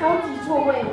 [0.00, 0.84] 高级座位。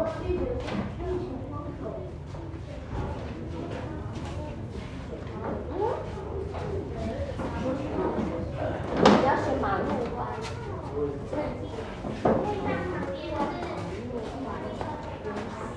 [0.00, 0.06] 不
[9.26, 9.84] 要写马路
[10.16, 10.18] 花。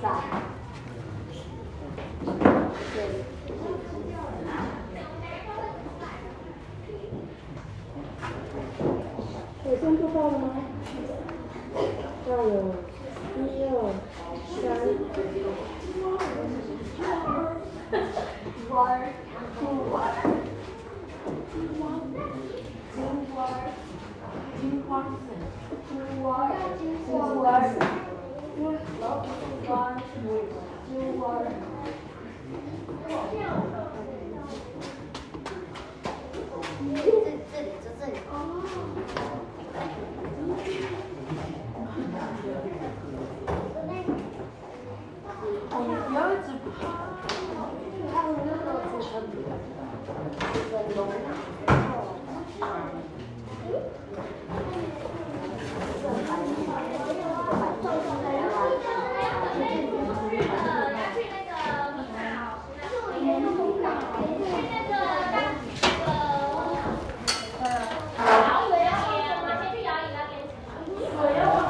[0.00, 0.04] 三。
[9.62, 10.42] 水声做到了吗？
[12.26, 12.42] 要有
[13.36, 14.62] 一二三。
[14.62, 14.64] 这
[37.50, 38.14] 这里，就这里。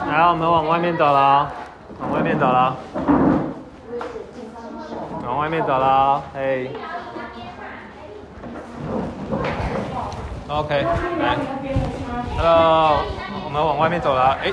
[0.04, 1.50] 来，我们往外面走了，
[1.98, 2.76] 往外面走了，
[5.26, 6.70] 往外面走了，嘿。
[10.46, 10.84] OK，
[11.20, 11.38] 来
[12.36, 12.98] ，Hello，
[13.46, 14.52] 我们往外面走了，哎，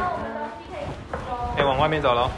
[1.58, 2.32] 哎，往外面走了。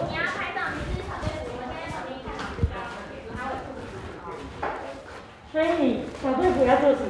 [0.00, 2.72] 你要拍照，你是小队服，我现在小兵看好这个，
[5.58, 7.00] 所以你小队不要做什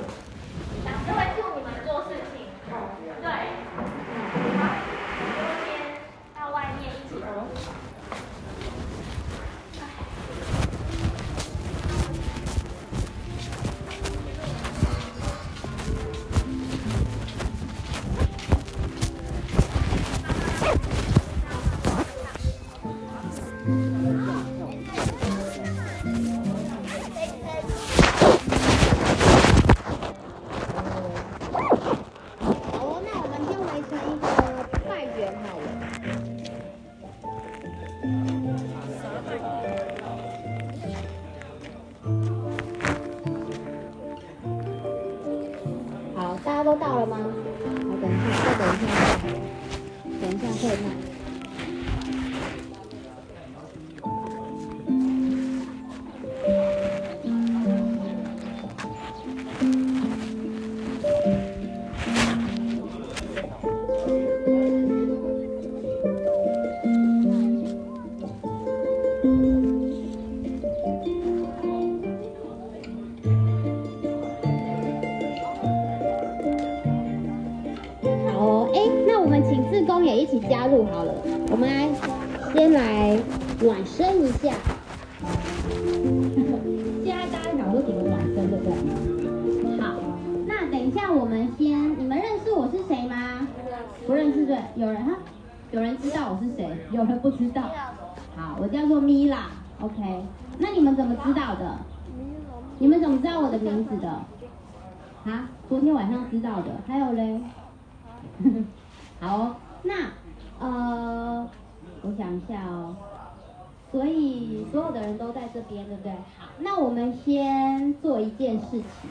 [118.39, 119.11] 件事情，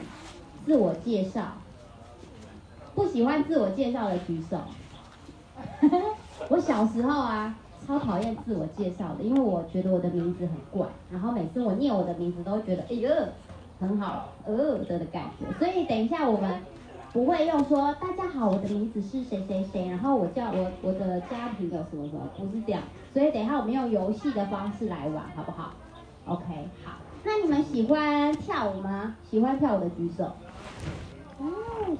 [0.66, 1.42] 自我介绍。
[2.94, 4.58] 不喜欢自我介绍的举手。
[6.48, 7.54] 我小时候啊，
[7.86, 13.08] 超讨厌自我介绍的，因为我觉得我的名字很怪，然后每次我念我的名字都会觉得，哎呦，
[13.78, 15.46] 很好呃的的感觉。
[15.58, 16.60] 所以等一下我们
[17.12, 22.82] 不会用说大家好，我的名字是谁谁谁，然后我叫我我的家庭有什么什么，不是这样。
[23.14, 25.72] 所以等一下我们用游戏的方式来玩，好不好
[26.26, 26.44] ？OK，
[26.84, 26.92] 好。
[27.24, 29.14] 那你们喜欢跳舞吗？
[29.30, 30.24] 喜欢跳舞的举手。
[31.38, 31.46] 哦，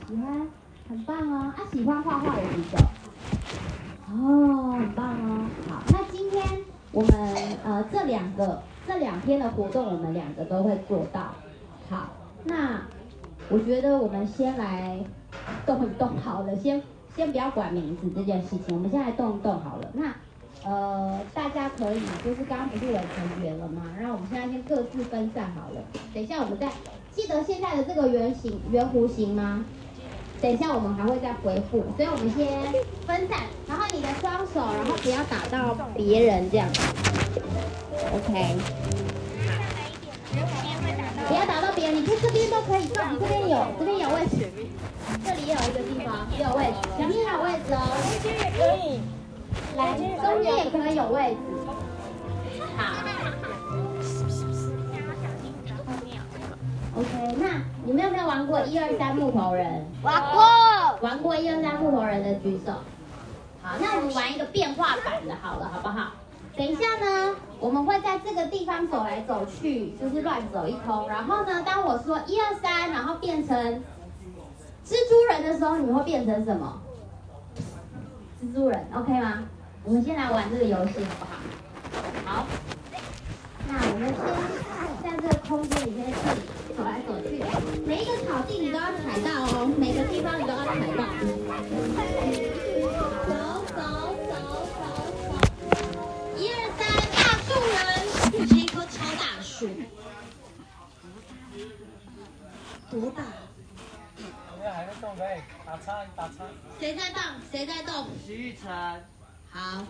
[0.07, 0.49] 喜欢，
[0.89, 1.53] 很棒哦。
[1.55, 2.79] 啊，喜欢画画的举手。
[4.11, 5.45] 哦，很棒哦。
[5.69, 6.43] 好，那今天
[6.93, 11.33] 我们呃这两个这两天的活动，我们两个都会做到。
[11.91, 12.09] 好，
[12.45, 12.81] 那
[13.51, 14.99] 我觉得我们先来
[15.67, 16.83] 动一动好了，先
[17.15, 19.91] 先不要管名字这件事情，我们先来动一动好了。
[19.93, 20.15] 那
[20.65, 23.83] 呃大家可以就是刚刚不是有成员了吗？
[23.99, 25.81] 然后我们现在先各自分散好了。
[26.13, 26.69] 等一下我们再
[27.15, 29.65] 记得现在的这个圆形圆弧形吗？
[30.41, 32.47] 等一下我们还会再回复，所以我们先
[33.07, 36.69] 分散，然后你的双手，然后不要打到别人这样。
[38.15, 38.57] OK。
[41.27, 44.49] 不要打到别人，你在这边都可以放，这边有，这边有位置，
[45.25, 47.83] 这里也有一个地方，也有位置，前面也有位置哦。
[48.57, 49.01] 可以，
[49.79, 51.41] 来，中间也可以有位置。
[52.77, 52.83] 好。
[56.97, 59.87] OK，那你们有没有玩过一二三木头人？
[60.03, 60.43] 玩过。
[61.01, 62.73] 玩过一二三木头人的举手。
[63.63, 66.11] 好，那我们玩一个变化版的，好了，好不好？
[66.57, 71.09] 等一下呢，我们会在这个地方走来走去，就是乱走一通。
[71.09, 73.57] 然后呢，当我说一二三，然后变成
[74.85, 76.81] 蜘蛛人的时候，你们会变成什么？
[78.43, 79.45] 蜘蛛人，OK 吗？
[79.89, 81.33] 我们先来玩这个游戏，好不好？
[82.27, 82.47] 好。
[83.67, 84.13] 那我们
[85.01, 86.41] 先在这个空间里面这里
[86.77, 87.41] 走来走去，
[87.87, 91.09] 每一个草地你都要踩到哦，每个地方你都要踩到。
[93.25, 93.81] 走走
[94.29, 94.37] 走
[94.77, 94.85] 走
[95.25, 95.81] 走，
[96.37, 96.85] 一二三，
[97.17, 99.73] 大树人，是一棵超大树，
[102.91, 103.25] 多大？
[104.53, 106.45] 我们还在动呗，打叉打叉。
[106.79, 107.23] 谁在动？
[107.51, 108.07] 谁在动？
[108.27, 108.69] 徐玉成，
[109.51, 109.83] 好，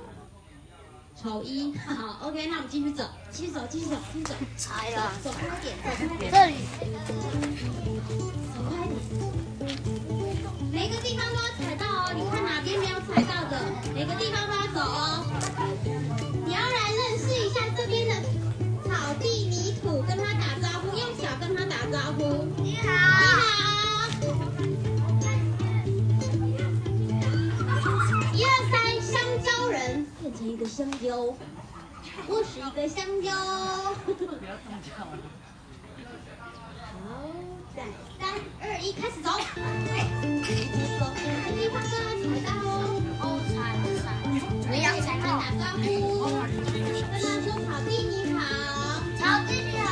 [1.20, 4.34] 丑一，好，OK，那我们继续走，继续走，继续走，继续走，
[4.70, 6.54] 来了，走快一点，走快一点，这里。
[8.54, 8.96] 走快一点。
[10.70, 13.52] 每个地方都要踩到哦，你看哪边没有踩到的，
[13.94, 15.26] 每个地方都要走哦。
[16.46, 18.14] 你要来认识一下这边的
[18.84, 22.46] 草地泥土，跟他打招呼，用脚跟他打招呼。
[30.68, 31.34] 香蕉，
[32.28, 33.32] 我是一个香蕉。
[33.34, 33.96] 好，
[37.74, 37.82] 在
[38.20, 38.28] 三
[38.60, 39.30] 二一，开始走。
[39.30, 42.70] 走，每个地方都要踩到哦。
[43.22, 43.56] 哦，踩
[43.96, 44.06] 踩。
[44.70, 45.26] 你要踩到。
[45.40, 45.82] 打招呼，
[46.60, 48.36] 跟他说草地你好。
[49.16, 49.88] 草地你好。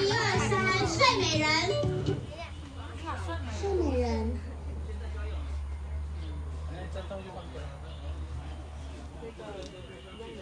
[0.00, 0.16] 一二
[0.48, 0.50] 三，
[0.88, 1.44] 睡美人。
[3.60, 4.04] 睡美人。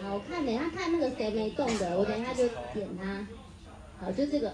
[0.13, 3.25] 我看等一下看那个谁没动的，我等一下就点他。
[4.01, 4.53] 好，就这个。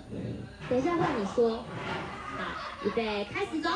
[0.69, 1.57] 等一下换你说。
[1.57, 1.63] 好，
[2.85, 3.69] 预备，开始走。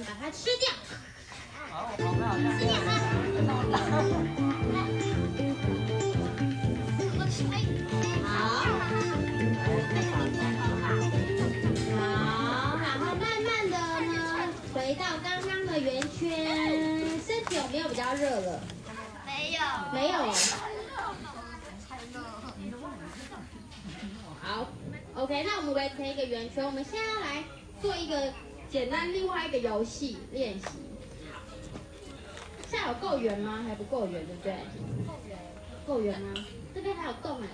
[0.00, 0.72] 人，把它吃掉。
[1.70, 2.88] 好，我好像吃掉它。
[3.84, 3.92] 好。
[11.96, 12.00] 好，
[12.80, 13.76] 然后慢慢的
[14.06, 14.18] 呢，
[14.74, 16.26] 回到刚刚的圆圈，
[17.20, 18.60] 身体有没有比较热了？
[19.26, 19.60] 没有。
[19.92, 20.14] 没有。
[24.42, 24.66] 好
[25.14, 27.44] ，OK，那我们围成一个圆圈，我们现在要来
[27.80, 28.32] 做一个
[28.70, 30.66] 简单另外一个游戏练习。
[32.68, 33.64] 现在有够圆吗？
[33.66, 34.54] 还不够圆，对不对？
[35.84, 36.32] 够圆吗？
[36.72, 37.48] 这边还有洞哎。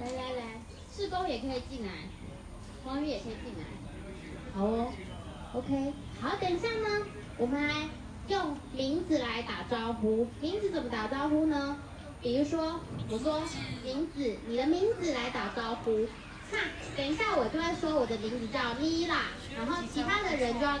[0.00, 0.60] 来来来，
[0.92, 1.92] 志工也可以进来，
[2.84, 3.64] 黄宇也可以进来。
[4.52, 4.92] 好哦
[5.54, 7.06] ，OK，好，等一下呢，
[7.38, 7.88] 我们来
[8.26, 10.26] 用名字来打招呼。
[10.40, 11.78] 名字怎么打招呼呢？
[12.20, 13.40] 比如说，我说
[13.84, 16.06] 名字，你的名字来打招呼。
[16.52, 16.58] 那
[16.96, 19.22] 等一下我就会说我的名字叫米拉，
[19.56, 20.78] 然后其他的人就要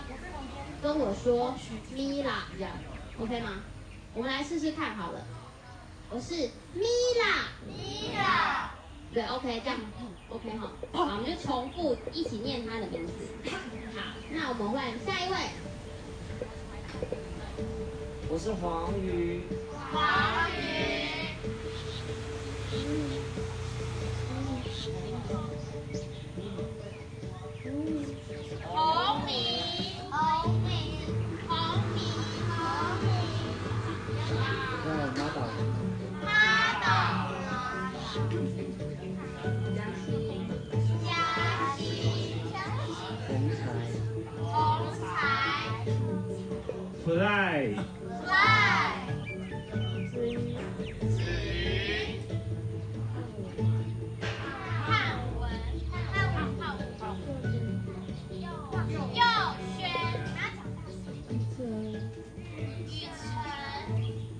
[0.82, 1.54] 跟我说
[1.94, 2.72] 米拉，这样
[3.18, 3.62] OK 吗？
[4.14, 5.20] 我们来试试看好了。
[6.08, 6.34] 我是
[6.72, 6.86] 米
[7.20, 8.70] 拉，米拉。
[9.12, 9.78] 对，OK，这样
[10.28, 10.70] OK 哈。
[10.92, 13.12] 好，我们就重复一起念他的名字。
[13.50, 13.58] 好，
[14.30, 15.36] 那我们换下一位。
[18.28, 19.42] 我是黄鱼。
[19.92, 21.06] 黄宇。
[47.36, 47.76] Fly。
[48.24, 48.96] Fly。
[54.86, 54.88] 汉
[55.36, 55.44] 文，
[55.92, 55.92] 汉
[56.32, 56.64] 文，
[56.98, 57.28] 汉文。
[58.40, 58.48] 右
[59.76, 59.78] 轩，
[61.28, 61.56] 于晨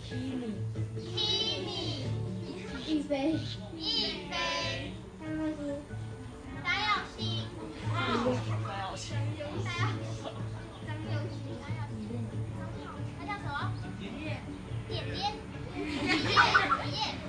[0.09, 1.69] ，Kimi，
[2.87, 3.13] 一飞。
[3.77, 3.79] 一
[14.07, 14.13] 么？
[14.89, 15.17] 点点，
[15.75, 16.31] 点点，
[16.91, 17.26] 点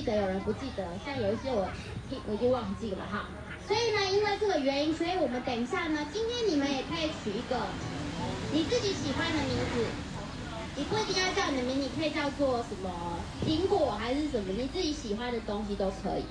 [0.00, 1.68] 记得，有人不记得，像有一些我
[2.08, 3.28] 听我已经忘记了哈。
[3.68, 7.60] 所以呢，因为这个原因，所以我们等一下呢，今天你们也可以取一个
[8.52, 9.84] 你自己喜欢的名字。
[10.76, 16.24] 你不一定要叫你的名，你可以叫做什么苹果还是什么，你自己喜欢的东西都可以。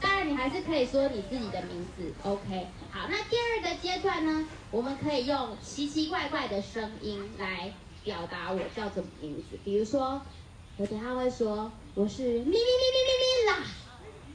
[0.00, 2.68] 当然，你还是可以说你自己的名字，OK。
[2.90, 7.72] 好，那第二个阶段呢，我们可以用奇奇怪怪的声音来
[8.04, 9.58] 表达我叫什么名字。
[9.64, 10.20] 比如说，
[10.76, 13.15] 我等下会说我是咪咪咪咪咪
[13.46, 13.58] 啦，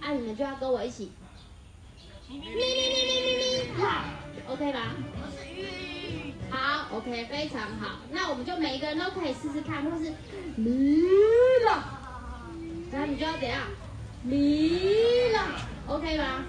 [0.02, 1.12] 啊，你们就要跟我一起
[2.30, 4.06] 咪咪咪咪咪咪啦
[4.48, 4.80] ，OK 吗？
[6.50, 8.00] 好，OK，非常好。
[8.12, 10.14] 那我们就每一个人都可以试试看，或是
[10.56, 11.02] 咪
[11.66, 12.00] 啦，
[12.92, 13.62] 然后你就要怎样？
[14.24, 15.48] 咪啦
[15.88, 16.46] ，OK 吗？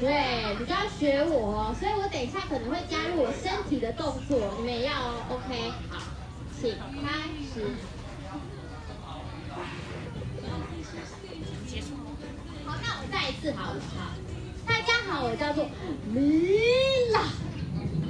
[0.00, 5.70] 对，你就要学我，所以我等一下可能会加入我身体的动作，你们也要哦，OK？
[5.90, 6.02] 好，
[6.60, 7.64] 请开始。
[12.86, 14.12] 那我再一次好了，好，
[14.66, 15.64] 大家好，我叫做
[16.12, 16.44] 米
[17.14, 17.22] 拉，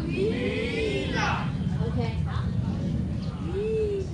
[0.05, 1.47] 米拉
[1.81, 2.43] ，OK，好，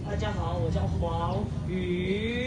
[0.06, 2.39] 大家好，我叫黄宇。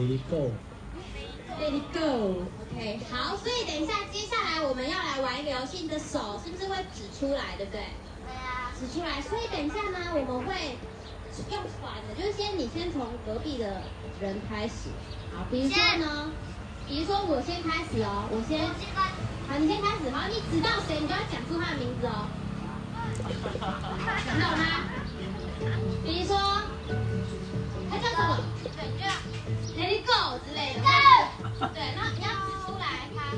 [0.00, 0.50] Let it go。
[1.60, 2.48] Let it go。
[2.72, 7.84] OK，好，所以等一下，接下来我们要来玩一个游戏，你的手是不是会指出来，对不对？
[8.24, 9.20] 对啊，指出来。
[9.20, 10.78] 所以等一下呢，我们会
[11.52, 13.82] 用传的，就是先你先从隔壁的
[14.22, 14.88] 人开始。
[15.36, 16.32] 好，比如说呢，
[16.88, 18.64] 比如说我先开始哦，我先，
[19.52, 22.24] 好，你先开始，好，你指到谁，你就要讲出他的名字哦。
[23.20, 23.36] 你
[24.40, 24.64] 懂吗？
[26.02, 26.40] 比如说，
[27.90, 28.40] 他叫什么？
[31.68, 33.36] 对，然后你要指出来他，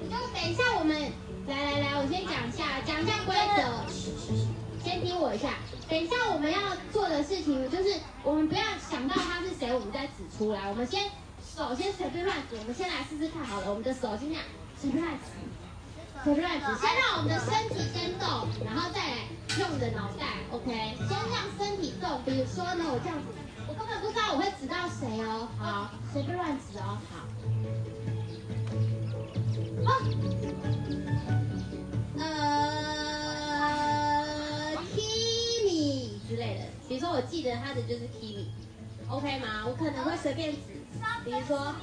[0.00, 0.94] 你就等一下我们
[1.48, 3.82] 来来来，我先讲一下，讲一下规则。
[4.78, 6.58] 先听我一下，等一下我们要
[6.92, 10.68] 做的事情就是，我们不要想到他是谁，我们再指出来。
[10.68, 11.10] 我们先
[11.42, 13.70] 手先随便乱指，我们先来试试看好了。
[13.70, 14.42] 我们的手先这样
[14.80, 15.34] 随便乱指，
[16.22, 19.26] 随便乱指，先让我们的身体先动，然后再来
[19.58, 20.94] 用你的脑袋，OK？
[21.10, 23.26] 先让身体动，比如说呢，我这样子。
[23.68, 25.48] 我根本不知道我会指到谁哦。
[25.56, 26.98] 好，随便乱指哦。
[27.08, 27.21] 好。
[37.32, 39.64] 记得他的就是 Kimi，OK 吗？
[39.66, 40.58] 我可能会随便指，
[41.24, 41.74] 比如说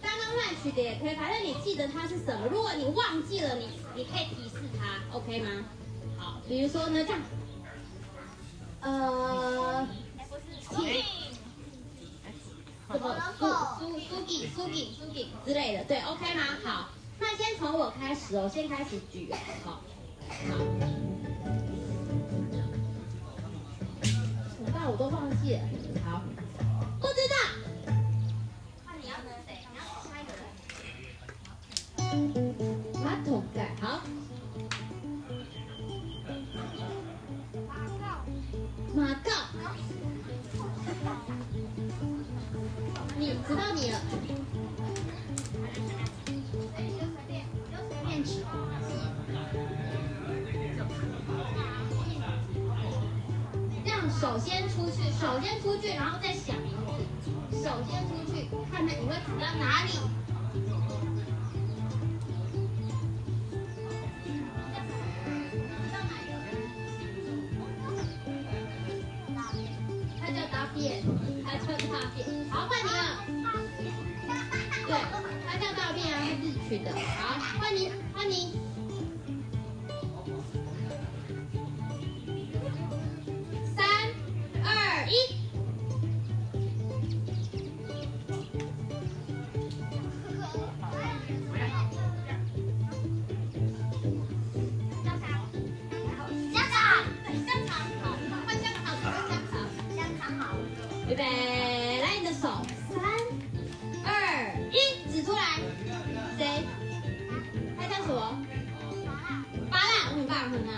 [0.00, 2.46] 刚刚乱取的也可以，反正你记得它是什么。
[2.46, 3.66] 如果你忘记了，你
[3.96, 5.64] 你可以提示他，OK 吗？
[6.16, 7.20] 好，比如说呢这样，
[8.82, 9.88] 呃。
[10.70, 11.02] 铁
[12.88, 13.44] 什么苏
[13.78, 16.42] 苏苏给苏给苏给之类的，对，OK 吗？
[16.64, 19.32] 好，那先从我开始哦，先开始举，
[19.64, 19.80] 好，好，
[24.88, 25.58] 我都放弃，
[26.04, 26.22] 好，
[27.00, 27.34] 不知道，
[29.02, 29.58] 你要跟谁？
[29.72, 30.14] 你要下。
[33.02, 34.00] 马桶盖，好，
[38.94, 39.30] 马告。
[43.18, 43.98] 你知道你了。
[46.76, 48.28] 哎，你就随便，你就随便指。
[53.84, 54.68] 这样手先
[55.18, 56.68] 首，先出去，然后再想一
[57.50, 60.15] 次，首先出去，看看你会指到哪里。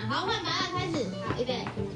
[0.09, 1.05] 好换马上开始。
[1.39, 1.88] 预备。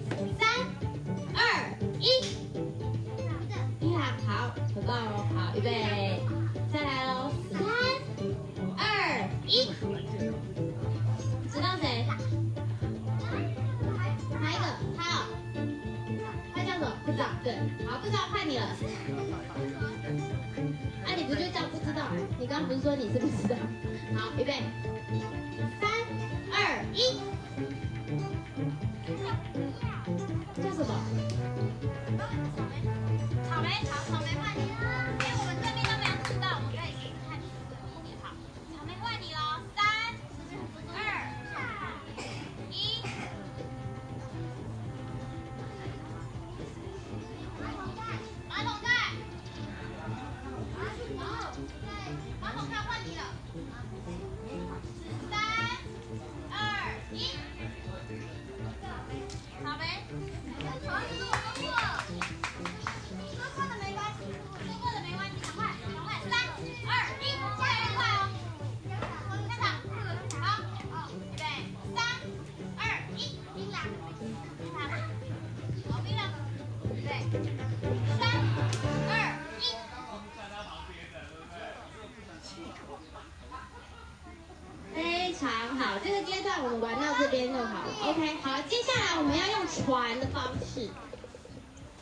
[89.75, 90.89] 传的方式，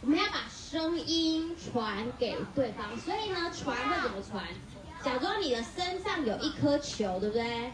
[0.03, 2.97] 我们要把声音传给对方。
[2.99, 4.45] 所以呢，传会怎么传？
[5.05, 7.71] 假装你的身上有一颗球，对不对？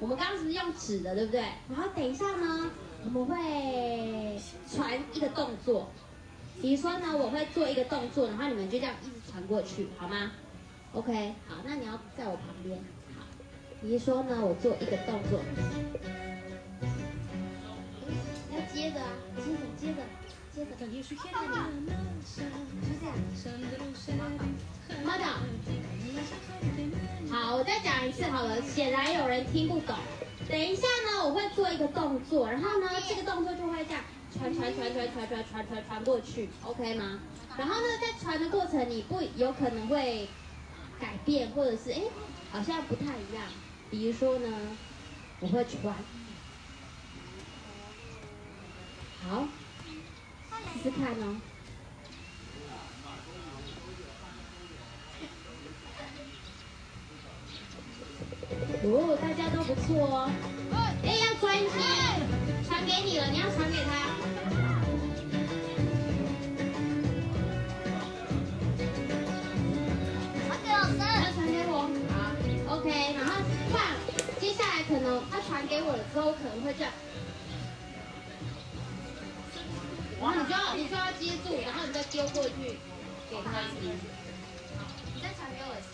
[0.00, 1.40] 我们刚刚是用纸的，对不对？
[1.68, 2.70] 然后等一下呢，
[3.04, 5.90] 我们会传一个动作，
[6.62, 10.30] 比如说呢，我会做一个动作，然后你们就这样一直传过去，好吗
[10.92, 12.78] ？OK，好，那你要在我旁边。
[13.18, 13.24] 好，
[13.80, 15.40] 比如说呢，我做一个动作，
[18.88, 19.00] 接着，
[19.36, 20.00] 接着，接着，
[20.50, 21.68] 接着，等于是现在就这样。
[25.04, 25.24] 妈的，
[27.30, 29.94] 好，我再讲一次好了，显然有人听不懂。
[30.48, 37.20] 等一下呢，我会做一个动作，然后呢，这个动作就会这样传传传传传传传传传过去，OK 吗？
[37.58, 40.26] 然后呢，在传的过程，你不有可能会
[40.98, 42.00] 改变，或者是哎，
[42.50, 43.44] 好像不太一样。
[43.90, 44.48] 比如说呢，
[45.40, 45.94] 我会传，
[49.28, 49.46] 好，
[50.72, 51.36] 试试看哦。
[58.84, 60.30] 哦，大家都不错哦。
[61.04, 61.68] 哎，要专心，
[62.66, 64.08] 传给你了，你要传给他。
[70.68, 72.88] 要传给我，好，OK。
[73.14, 73.32] 然后
[73.72, 73.76] 换，
[74.40, 76.92] 接下来可能他传给我了之后，可能会这样。
[80.20, 82.50] 然后你就要你就要接住，然后你再丢过去
[83.30, 83.60] 给他。
[85.14, 85.90] 你再传给我一次。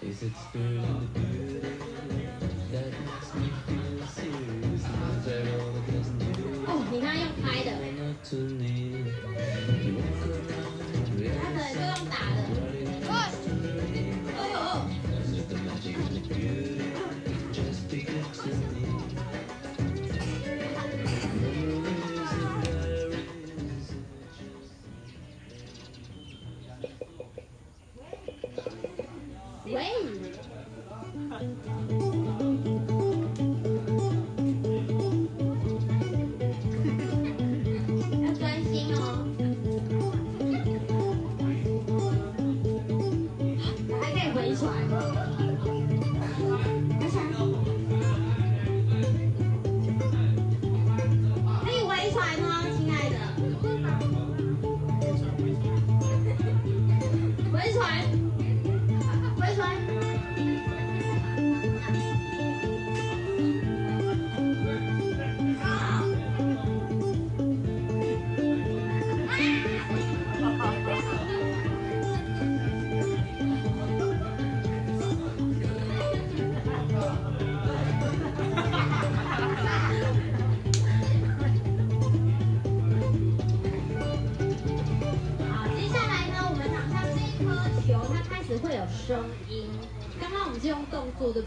[0.00, 0.32] Is it
[7.42, 7.70] 拍的，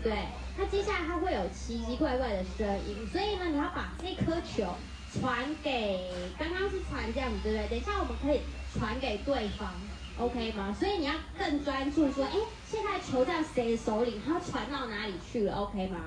[0.04, 0.14] 对？
[0.58, 4.76] 它接下来它会有奇奇怪怪的声音，所以呢，你要把这颗球
[5.14, 7.68] 传给，刚刚是传这样子，对不对？
[7.70, 8.42] 等一下我们可以
[8.78, 9.74] 传给对方
[10.18, 10.76] ，OK 吗？
[10.78, 12.38] 所以你要更专注说，哎，
[12.68, 16.00] 现在球在谁手里，它传到哪里去了，OK 吗？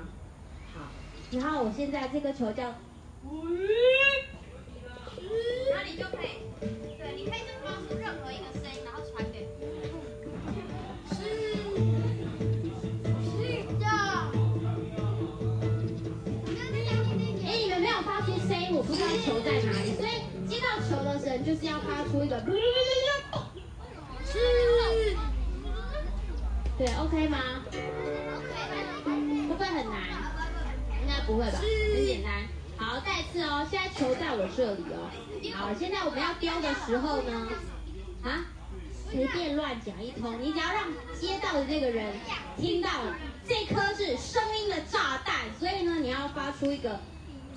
[0.74, 0.80] 好，
[1.30, 2.74] 然后我现在这个球叫，然
[5.78, 6.44] 后你就可以。
[6.60, 9.48] 对，你可以就发出任何一个声音，然后传给。
[19.24, 20.10] 球在哪里，所以
[20.46, 22.38] 接到球的人就是要发出一个。
[24.26, 24.38] 是。
[26.76, 27.38] 对，OK 吗？
[29.04, 29.10] 会
[29.48, 29.96] 不会很难？
[31.00, 31.58] 应该不会吧，
[31.94, 32.42] 很简单。
[32.76, 35.08] 好，再一次哦，现在球在我这里哦。
[35.54, 37.48] 好，现在我们要丢的时候呢，
[38.24, 38.44] 啊，
[39.10, 42.12] 随便乱讲一通，你只要让接到的这个人
[42.58, 42.90] 听到
[43.46, 46.98] 这颗是声音的炸弹，所以呢，你要发出一个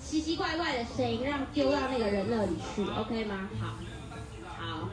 [0.10, 3.50] 奇奇怪怪的声音，让丢到那个人那里去，OK 吗？
[3.60, 3.76] 好，
[4.58, 4.90] 好。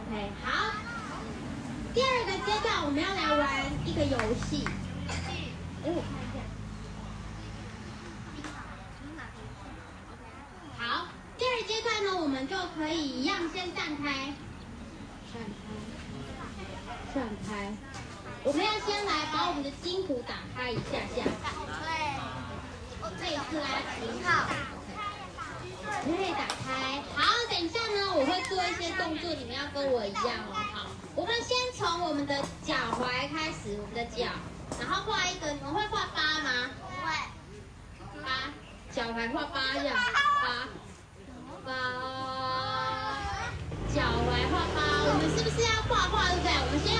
[0.00, 0.72] ，OK，好。
[1.92, 4.64] 第二个阶段我们要来玩一个游戏。
[5.08, 5.12] 哎，
[5.82, 6.38] 我看一下。
[10.78, 14.32] 好，第二阶段呢，我们就可以一样先散开，
[15.30, 17.72] 散开，散开。
[18.44, 21.24] 我们要先来把我们的筋骨打开一下下，
[21.82, 21.88] 对。
[23.18, 23.68] 这一次拉
[24.00, 24.24] 筋。
[24.24, 24.48] 好。
[26.04, 27.02] 你可以打开。
[27.14, 30.54] 好，等一下呢，我会做一些动作，你们要跟我一样哦。
[30.74, 34.26] 好，我们先从我们的脚踝开始，我们的脚，
[34.78, 36.70] 然后画一个，你们会画八吗？
[36.80, 37.12] 不会。
[38.22, 38.52] 八，
[38.92, 39.94] 脚踝画八样，
[40.42, 40.68] 八，
[41.64, 41.72] 八，
[43.94, 44.78] 脚踝画八。
[45.02, 46.48] 我们是不是要画画，对不对？
[46.52, 46.99] 我们先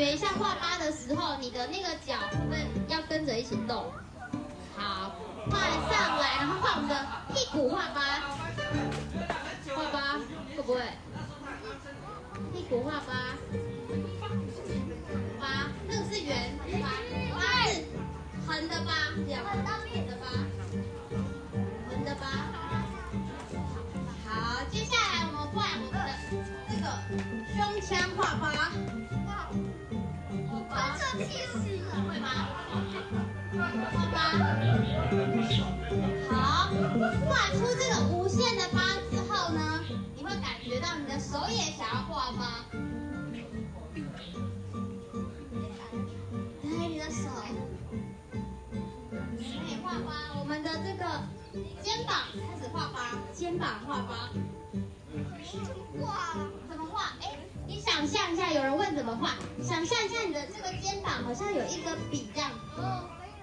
[0.00, 2.56] 觉一下画八的时候，你的那个脚会不会
[2.88, 3.92] 要跟着一起动？
[4.74, 5.14] 好，
[5.50, 6.96] 画上来，然后画我们的
[7.34, 8.00] 屁股画八，
[9.76, 10.18] 画八
[10.56, 10.80] 会不会？
[12.54, 13.36] 屁股画八，
[15.38, 16.88] 八，那个是圆八，
[17.36, 17.84] 八是
[18.46, 20.26] 横的八，这样横的八，
[21.90, 22.24] 横的八。
[24.26, 26.08] 好，接下来我们换我们的
[26.70, 26.86] 这个
[27.54, 28.48] 胸腔画八，
[30.98, 31.90] 这气死了。
[32.08, 32.28] 会吗？
[33.92, 34.16] 画八。
[36.30, 36.70] 好，
[37.26, 38.78] 画出这个无限的八
[39.10, 39.60] 之后呢，
[40.16, 42.64] 你会感觉到你的手也想要画八。
[46.62, 47.28] 来，你的手，
[49.10, 50.08] 可以画八。
[50.38, 51.04] 我们的这个
[51.82, 54.30] 肩膀开始画八，肩膀画八。
[56.00, 56.36] 哇。
[56.68, 57.12] 怎么画？
[57.20, 59.34] 哎，你想象一下，有人问怎么画？
[59.62, 62.50] 想象一下你的这个肩膀好像有一根笔这样，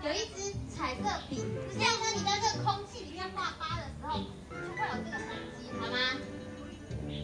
[0.03, 1.43] 有一支彩色笔，
[1.74, 5.97] 这样呢，你在这个空气里面画八的时候，就会有这个痕迹，好吗？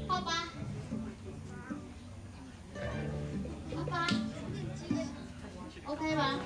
[0.07, 0.31] 画八，
[3.75, 4.07] 画八
[5.85, 6.39] ，OK 吗？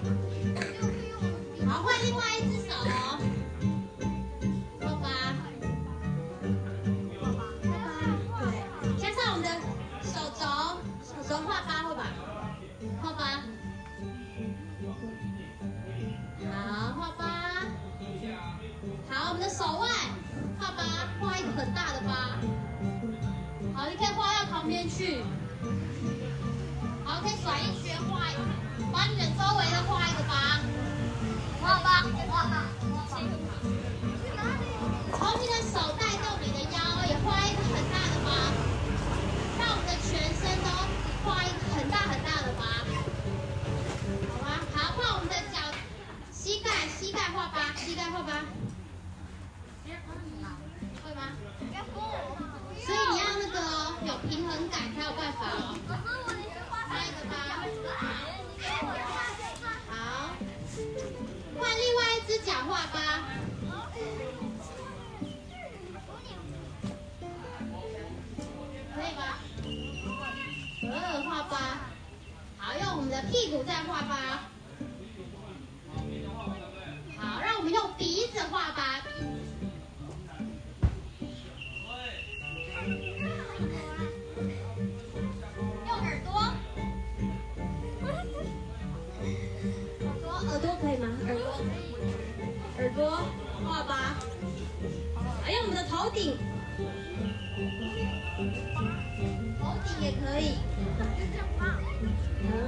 [100.78, 100.86] 很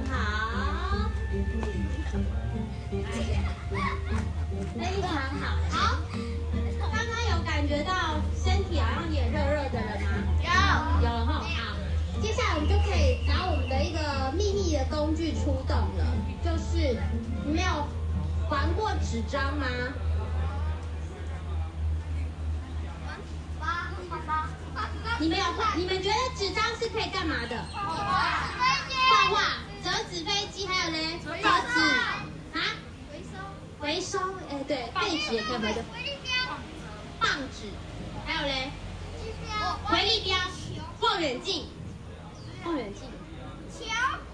[0.08, 0.12] 好，
[4.74, 5.06] 非常
[5.38, 5.44] 好。
[5.70, 5.78] 好，
[6.80, 10.06] 刚刚有感觉到身体好像有点热热的了吗？
[10.42, 10.48] 有，
[11.04, 11.32] 有了哈。
[11.38, 11.76] 好，
[12.20, 16.04] 接下来我们就可以拿我们的一个秘密的工具出动了，
[16.44, 16.98] 就是
[17.46, 17.86] 你们有
[18.50, 19.66] 玩过纸张吗？
[23.60, 25.76] 八画八，八八你们有画？
[25.76, 26.59] 你们觉得纸张
[26.92, 27.56] 可以干嘛的？
[27.72, 29.42] 画画、
[29.82, 31.32] 折纸飞机，还有嘞，折
[31.72, 31.80] 纸。
[32.58, 32.60] 啊？
[33.10, 33.38] 回收，
[33.78, 34.18] 回收？
[34.50, 35.34] 哎，对，废纸。
[35.34, 35.60] 也可以？
[35.60, 36.30] 回收。
[37.20, 37.68] 棒纸，
[38.26, 38.70] 还有嘞，
[39.84, 40.36] 回力镖、
[41.00, 41.66] 望远镜、
[42.64, 43.02] 望远镜、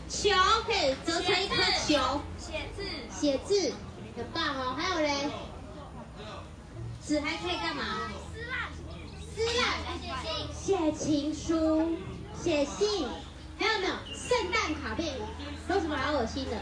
[0.09, 0.31] 球。
[0.67, 3.75] 可以折成一颗球，写字，写字，
[4.17, 4.75] 很棒哦。
[4.77, 5.31] 还有嘞，
[7.07, 7.83] 纸还可以干嘛？
[8.33, 8.73] 撕烂，
[9.35, 9.65] 撕烂，
[10.55, 11.97] 写情书、
[12.47, 13.09] 写信，
[13.59, 15.17] 还有没有圣诞卡片？
[15.69, 16.53] 有什么好恶心的？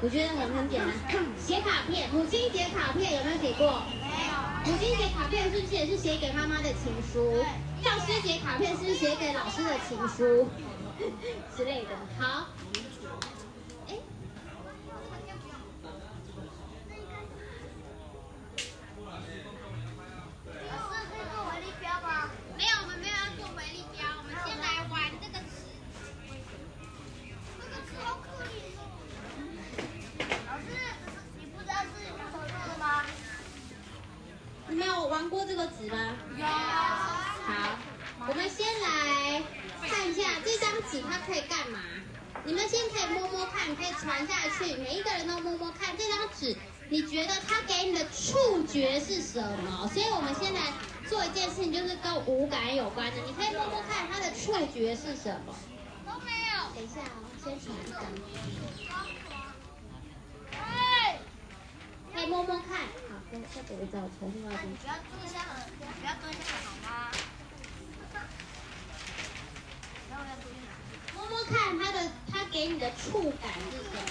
[0.00, 0.94] 我觉得很很简单，
[1.36, 3.82] 写卡片，母亲节卡片有没有写过？
[3.98, 7.42] 没有母亲节卡片是不是也是写给妈妈的情书？
[7.82, 10.46] 教师节卡片是不是写给老师的情书
[11.56, 11.90] 之类的？
[12.16, 12.46] 好，
[40.94, 41.80] 纸它可以干嘛。
[42.44, 46.56] 你们先可以摸摸看，可以传下去，每一个人都摸摸看这张纸，
[46.88, 49.90] 你觉得它给你的触觉是什么？
[49.92, 50.60] 所以我们先来
[51.08, 53.16] 做一件事情，就是跟五感有关的。
[53.26, 55.56] 你可以摸摸看它的触觉是什么。
[56.06, 56.70] 都没有。
[56.76, 58.00] 等一下哦，先传一张，
[60.52, 61.18] 哎，
[62.14, 62.78] 可以摸摸看。
[63.08, 67.10] 好，跟再给我找重新来你不要蹲下了，不要蹲下了好吗？
[70.10, 70.60] 然后要蹲下。
[71.16, 71.98] 摸摸看它的，
[72.32, 74.06] 它给你的触感是什么？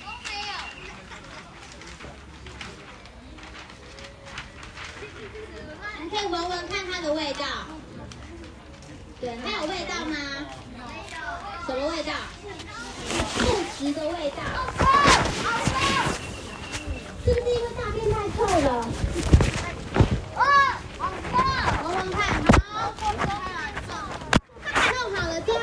[0.00, 0.52] 都没有。
[6.02, 7.44] 你可以闻闻看它的味道。
[9.20, 10.16] 对，它有味道吗？
[11.66, 12.12] 什么味道？
[13.40, 13.44] 木
[13.78, 14.42] 质的味道。
[17.24, 18.68] 是不是因为大便太臭了？
[20.36, 20.38] 哦，
[20.98, 21.00] 好
[21.30, 21.32] 臭
[21.84, 22.18] 闻闻看，
[22.58, 22.62] 好。
[24.92, 25.58] 弄好了之后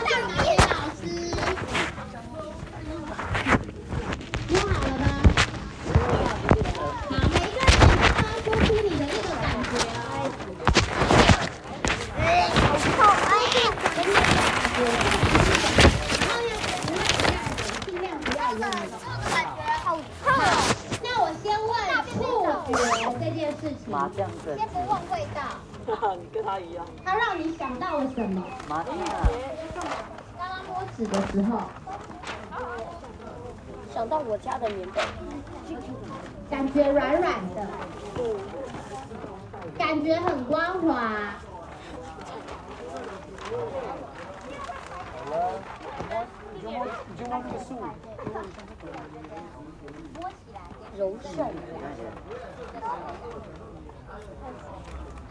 [34.41, 35.01] 家的棉被，
[36.49, 37.67] 感觉软软的，
[39.77, 41.35] 感觉很光滑。
[50.97, 51.47] 柔顺。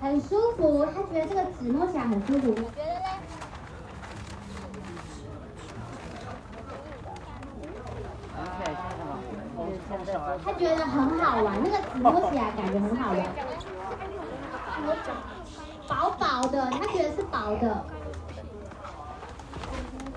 [0.01, 2.55] 很舒服，他觉得这个纸摸起来很舒服。
[2.55, 3.05] 觉得嘞？
[8.35, 9.11] 想起来像什么？
[9.59, 9.80] 就是现在说
[10.45, 13.19] 他觉得很好玩，那个纸摸起来感觉很好玩。
[15.89, 17.85] 薄薄的，他觉得是薄的。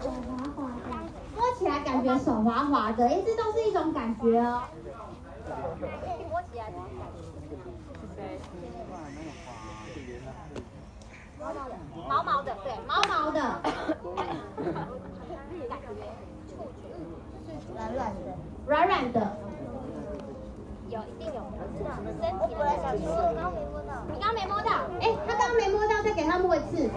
[0.02, 0.82] 手滑滑的，
[1.36, 4.62] 摸起来感觉手滑滑的，哎，这都是一种感觉哦。
[6.30, 6.62] 摸起来。
[12.08, 13.40] 毛毛的，对，毛毛的，
[17.76, 19.20] 软软的， 软软的。
[20.89, 21.41] 有一定有，
[22.22, 23.03] 身体的感觉。
[23.09, 23.91] 我刚没摸到。
[24.14, 24.70] 你刚刚没摸到，
[25.01, 26.89] 哎，他刚刚没摸到，再给他摸一次。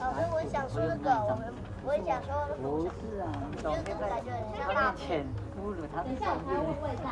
[0.00, 1.54] 老师，我想说那个，我们
[1.86, 5.24] 我也想说，不是啊，你怎么现在有点浅
[5.54, 7.08] 忽略它的等一下我才会问味道。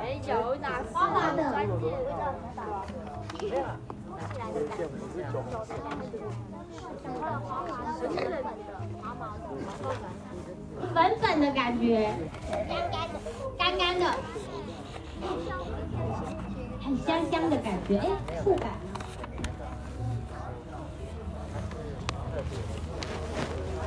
[0.00, 2.24] 没有哪滑滑的，粉粉的
[11.54, 12.12] 感觉，
[12.50, 13.18] 干干的，
[13.58, 14.04] 干干的，
[16.82, 18.08] 很香香的感觉，哎，
[18.42, 18.70] 触感。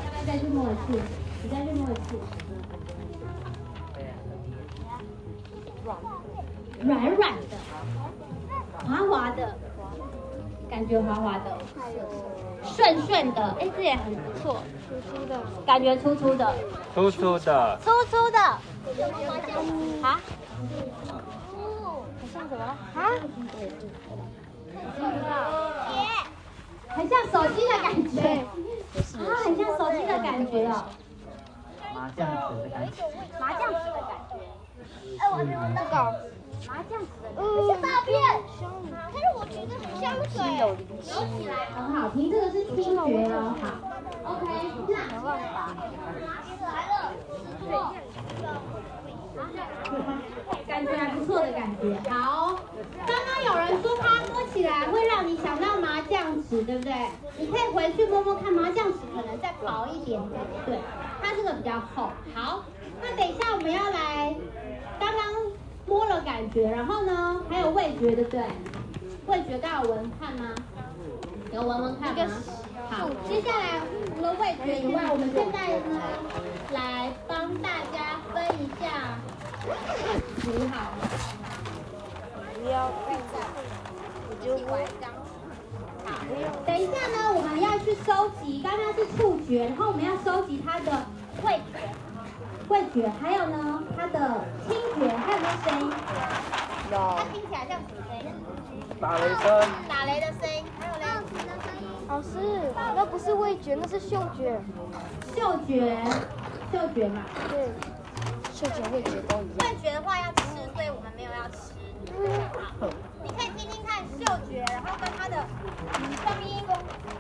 [0.04, 1.00] 要不要再去摸一次？
[1.44, 2.20] 你再去摸一次。
[6.82, 7.58] 软软的，
[8.86, 9.56] 滑滑的，
[10.72, 11.58] 感觉滑滑的，
[12.64, 16.56] 顺顺的，哎，这也很不错，粗粗的，感觉粗粗的，
[16.96, 18.40] 粗粗的，粗粗的，
[20.02, 20.20] 啊？
[22.34, 22.64] 像什么？
[22.96, 22.98] 啊？
[26.88, 28.18] 很像手机的感觉，
[29.20, 30.86] 啊，很像手机的感觉哦，
[31.94, 33.04] 麻将子的感觉。
[33.40, 34.34] 麻将纸的感觉。
[35.20, 35.94] 哎，我觉得那个
[36.68, 37.74] 麻将纸的感觉。
[37.74, 38.12] 是大便。
[39.14, 40.36] 但是我觉得很香水。
[40.57, 40.76] 有
[41.38, 42.99] 起来，很好听，这个是听觉
[43.34, 43.55] 哦。
[43.62, 43.64] 好
[44.34, 44.43] ，OK，
[44.88, 45.57] 那没办法。
[46.62, 46.93] 来了，
[47.59, 47.93] 不错。
[50.68, 51.97] 感觉还不错的感觉。
[52.09, 52.55] 好，
[53.05, 56.93] 刚刚有人说它摸起来会让你想到麻将纸，对不对？
[57.38, 60.22] 你可以回去摸摸看，麻将纸可能再薄一点，
[60.66, 60.80] 对，
[61.22, 62.09] 它这个比较厚。
[62.34, 62.64] 好，
[63.01, 64.36] 那等一下我们要来，
[64.99, 65.20] 刚刚
[65.92, 68.42] 摸了感觉，然后呢，还有味觉，对不对？
[69.28, 70.56] 味觉大家有闻看吗？
[71.52, 72.34] 有闻闻看吗？
[72.89, 73.82] 好，接下来
[74.16, 76.02] 除了味觉以外，我们现在呢，
[76.72, 79.20] 来帮大家分一下
[80.46, 81.04] 你好了。
[82.56, 84.86] 不要我就会
[86.06, 86.10] 好，
[86.66, 91.06] 等一下呢，我们要去收集，刚刚是触觉，然后我们要收集它的
[91.44, 91.80] 味觉，
[92.72, 95.92] 味觉，还有呢，它的听觉，还有没有声音？
[96.90, 98.32] 它听起来像什么声音？
[98.98, 101.04] 打雷声，打雷的声音，还有嘞，
[102.08, 102.30] 老师，
[102.96, 104.58] 那不是味觉，那是嗅觉。
[105.36, 105.98] 嗅觉，
[106.72, 107.26] 嗅觉嘛。
[107.50, 107.68] 对，
[108.54, 109.68] 嗅觉、味觉都一样。
[109.68, 111.74] 味觉的话要吃，所以我们没有要吃。
[112.80, 112.88] 好，
[113.22, 115.46] 你可以听听看嗅觉，然后跟它的
[116.24, 116.64] 声音，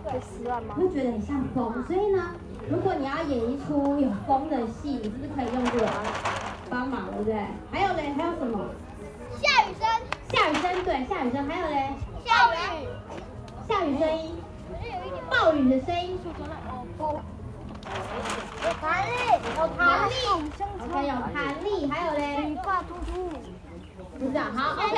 [0.05, 0.75] 会撕烂吗？
[0.75, 2.35] 会觉得很像风，所以呢，
[2.69, 5.87] 如果你要演一出有风的戏，你是不是可以用这个
[6.69, 7.35] 帮忙，对不对？
[7.71, 8.65] 还有嘞，还有什么？
[9.41, 9.87] 下雨声。
[10.29, 11.89] 下雨声，对，下雨声，还有嘞？
[12.25, 12.87] 下雨。
[13.67, 14.31] 下雨声音。
[15.29, 16.17] 暴雨的声音。
[18.63, 19.11] 有弹力，
[19.57, 20.11] 有弹力
[20.79, 22.21] ，OK，有弹力，还有嘞？
[22.49, 23.11] 语法突出。
[24.19, 24.95] 不知道，好，OK，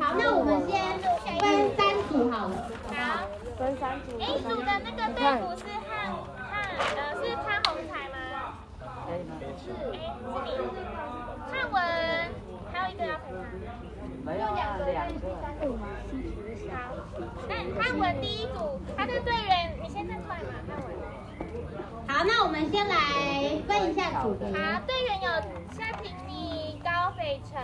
[0.00, 0.72] 好，那我们先
[1.38, 1.42] 分
[1.76, 2.50] 三组好了。
[2.88, 2.98] 好，
[3.58, 4.18] 分三组。
[4.18, 6.41] A 组的那个队服是汉汉
[6.78, 8.14] 呃是潘宏才吗？
[9.06, 9.30] 可以吗？
[9.58, 9.96] 是，哎，
[10.46, 10.78] 是你。
[11.50, 11.76] 汉文，
[12.72, 13.36] 还有一个要陪他。
[14.24, 14.50] 没有啊，
[14.86, 15.20] 两个。
[16.70, 16.76] 好，
[17.48, 20.86] 那汉文第一组，他的队员你先站出来嘛，汉文。
[22.08, 22.94] 好，那我们先来
[23.66, 24.46] 分一下组别。
[24.46, 25.28] 好，队员有
[25.76, 27.60] 夏婷妮、高斐晨、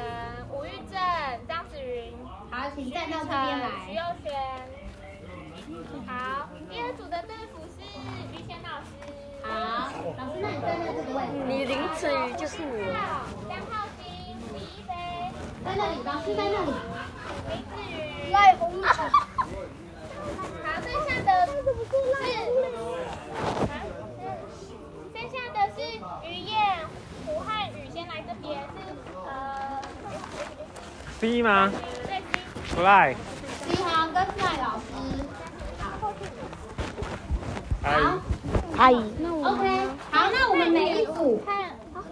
[0.50, 0.98] 吴玉正、
[1.46, 2.12] 张子云、
[2.50, 3.56] 好，请站到这边
[3.86, 3.94] 徐来。
[3.94, 4.26] 佑轩。
[6.06, 7.84] 好，第二组的队服是
[8.32, 8.86] 于谦老师。
[9.42, 9.48] 好，
[10.16, 11.30] 老师，那你站在这个位置。
[11.46, 12.64] 你林子瑜就是我。
[12.94, 14.02] 好，张浩鑫、
[14.52, 14.90] 李一飞、
[15.64, 16.70] 在那里，老师在那里。
[17.48, 17.92] 林志宇。
[18.32, 19.08] 赖红彩。
[19.08, 19.20] 好，
[20.82, 21.54] 剩下的是，啊
[25.14, 25.76] 剩下的是
[26.26, 26.58] 于燕、
[27.26, 28.66] 胡汉宇，先来这边是
[29.26, 29.28] 呃
[31.20, 31.70] ，C 吗
[32.06, 32.08] 对 C。
[32.74, 33.08] ？Fly，
[33.66, 34.22] 徐航跟赖
[34.62, 34.82] 老师。
[37.89, 37.97] 哎，
[38.76, 39.03] 阿姨。
[39.18, 41.43] 那 OK，好，那我们每一组。
[41.47, 41.57] 汉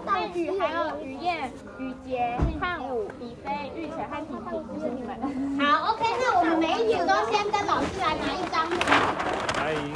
[0.07, 5.13] 汉宇还有雨燕、雨杰、汉武、李飞、玉成和婷婷，就是你们。
[5.61, 8.75] 好，OK，那我们每一组都先跟老师来拿一张图。
[9.61, 9.93] 阿姨，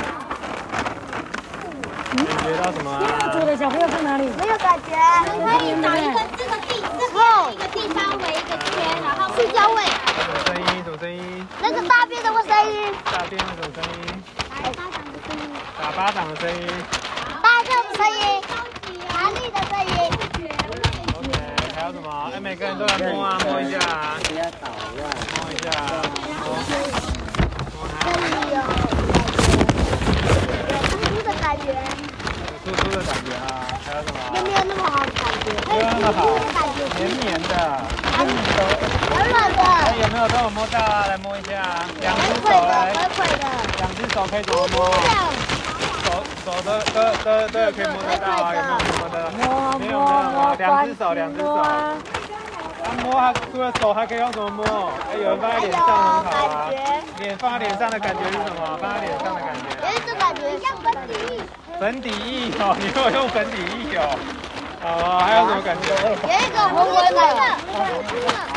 [2.12, 3.01] 你学到什么啊？
[3.47, 4.28] 的小朋友在哪里？
[4.37, 4.93] 没有感觉。
[5.24, 7.16] 可以找一个这个地，这边
[7.55, 9.81] 一个地方围一个圈，然后塑胶位。
[10.12, 10.85] 什么声音？
[10.85, 11.49] 什么声音？
[11.62, 12.37] 那个大便的声
[12.68, 14.22] 音，大便是什么声音？
[14.62, 15.43] 来巴掌的声音，
[15.81, 16.66] 打巴掌的声音。
[17.42, 18.40] 巴掌的声音，
[19.07, 19.92] 弹力的声音。
[21.12, 21.28] OK，
[21.76, 22.09] 还有什么？
[22.32, 25.05] 哎，每个人都来摸啊，摸一下啊，不要捣乱。
[25.36, 26.01] 摸一下啊，
[26.46, 26.57] 摸。
[27.76, 28.09] 摸它。
[30.88, 31.68] 突出的感觉，
[32.48, 34.16] 有突出的感觉啊，还有什么？
[34.38, 35.53] 有没有那么好的感觉？
[35.68, 36.18] 没有那么好，
[36.57, 37.53] 感觉绵绵的。
[38.16, 41.05] 软软的，哎，有没有都有摸到啊？
[41.09, 42.90] 来摸一下啊，两只手来，
[43.76, 44.88] 两只手可以怎么摸？
[46.45, 49.30] 手手都都都都有可以摸得到啊，有没有摸得到？
[49.38, 51.55] 摸摸，两只手两只手。
[51.55, 51.95] 啊
[53.05, 54.64] 摸它除了手还可以用什么摸？
[55.12, 55.86] 哎，有人放在脸上很
[56.24, 56.70] 好啊。
[57.18, 58.78] 脸放在脸上的感觉是什么？
[58.80, 59.61] 放在脸上的感觉。
[59.86, 61.41] 有一种感觉像粉底液，
[61.78, 64.18] 粉底液哦，你有用粉底液哦。
[64.82, 65.86] 哦，还有什么感觉？
[66.09, 67.20] 有一种红红的，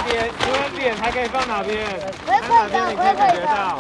[0.08, 1.86] 脸除了脸还可以放哪边？
[2.26, 3.78] 回哪馈的，边你可以回馈的，感觉到？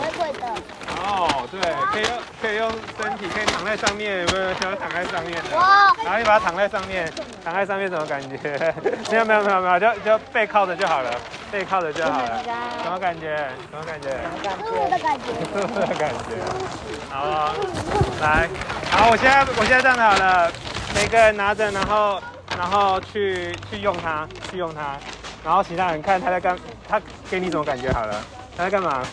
[1.03, 1.59] 哦，对，
[1.91, 5.55] 可以用可以用身体可以躺在上面，有没有想要躺在上面的？
[5.57, 7.11] 哇，然后你把它躺在上面，
[7.43, 8.73] 躺在上面什么感觉？
[9.11, 11.11] 没有没有没有没有，就就背靠着就好了，
[11.51, 12.41] 背靠着就好了。
[12.83, 13.35] 什么感觉？
[13.69, 14.17] 什么感觉？
[14.63, 15.27] 舒服的感觉。
[15.51, 16.39] 舒服的感觉。
[17.11, 17.53] 好哦，
[18.21, 18.47] 来，
[18.89, 20.49] 好，我现在我现在站好了，
[20.95, 22.21] 每个人拿着，然后
[22.57, 24.95] 然后去去用它，去用它，
[25.43, 26.99] 然后其他人看他在干，他
[27.29, 28.23] 给你什么感觉好了？
[28.55, 29.03] 他在干嘛？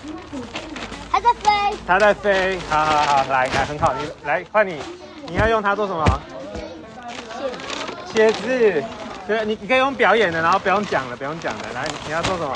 [1.20, 1.76] 在飞。
[1.86, 4.80] 它在飞，好好好，来来，很好，你来换你，
[5.26, 6.20] 你要用它做什么？
[8.12, 8.82] 写字，
[9.26, 12.52] 对，你你可以用表演的，然后不用讲了，不用讲了，来，你要做什么？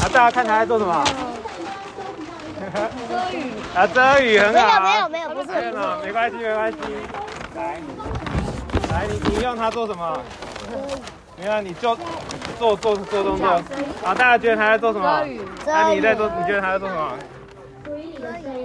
[0.00, 1.04] 啊，大家看他在做什么？
[3.08, 3.52] 遮雨。
[3.74, 4.80] 啊，遮雨很好。
[4.80, 6.78] 没有没有没有，不是没有没有没关系没关系。
[7.56, 7.80] 来，
[8.90, 10.20] 来，你你用它做什么？
[11.36, 11.96] 你看，你就
[12.58, 13.48] 做做做动作。
[14.04, 15.24] 啊，大家觉得他在做什么？
[15.66, 16.30] 那你在做？
[16.38, 17.12] 你觉得他在做什么？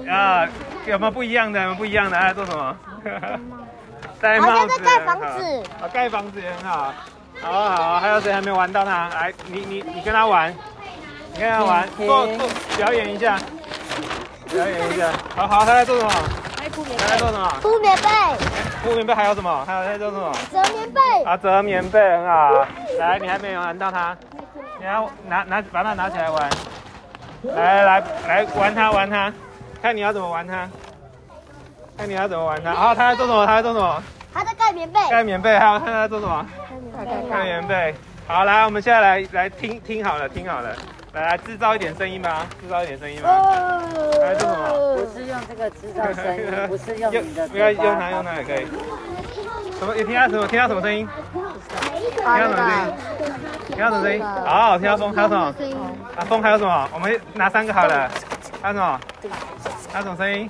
[0.10, 0.48] 啊，
[0.86, 1.60] 有没有不一样的？
[1.62, 2.18] 有没有不一样的？
[2.18, 2.76] 他在做什么？
[4.22, 4.52] 戴帽子。
[4.52, 6.94] 好像在盖房子啊，盖房子也很好。
[7.42, 9.10] 好啊好啊，还有谁还没玩到他？
[9.10, 10.54] 来，你你你跟他玩，
[11.34, 12.48] 你跟他玩，做做
[12.78, 13.38] 表演一下，
[14.50, 15.10] 表演一下。
[15.36, 16.12] 好好，他在做什么？
[16.98, 17.54] 他在做什么？
[17.62, 18.10] 铺棉被，
[18.84, 19.66] 铺棉被还有什么？
[19.66, 20.32] 还有在做什么？
[20.52, 21.02] 折棉被。
[21.24, 22.66] 啊，折棉被很好。
[23.00, 24.16] 来，你还没有玩到他，
[24.80, 26.50] 你要拿拿把它拿起来玩。
[27.54, 29.32] 来来来玩它玩它，
[29.86, 30.68] 看你要怎么玩它，
[31.96, 32.72] 看你要怎么玩它。
[32.72, 33.46] 啊，他在做什么？
[33.46, 34.04] 他在做什么？
[34.34, 35.00] 它在盖棉被。
[35.12, 36.44] 盖棉被，还有看他在做什么？
[37.30, 37.94] 盖棉被。
[38.28, 40.76] 好，来，我们现在来来听听好了，听好了，
[41.14, 43.30] 来来制造一点声音吧，制造一点声音吧。
[44.22, 44.96] 来做什么？
[44.96, 48.66] 不是用这个制造声音，不是用你的不要用它，用它也可以。
[49.80, 49.94] 什么？
[49.96, 50.48] 你听到什么？
[50.48, 51.08] 听到什么声音？
[51.34, 52.94] 听到什么声音？
[53.68, 54.24] 听到什么声音？
[54.46, 55.54] 好，听到风，还有什么？
[56.16, 56.90] 啊，风还有什么？
[56.94, 58.10] 我们拿三个好了。
[58.62, 59.00] 还有什么？
[59.92, 60.50] 还有什么声音？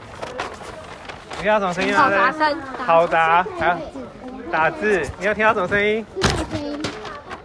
[1.37, 2.01] 你听到什么声音啊？
[2.01, 3.75] 好声好答，还有
[4.51, 5.01] 打字。
[5.19, 6.05] 你有听到什么声音？
[6.15, 6.81] 制造声音，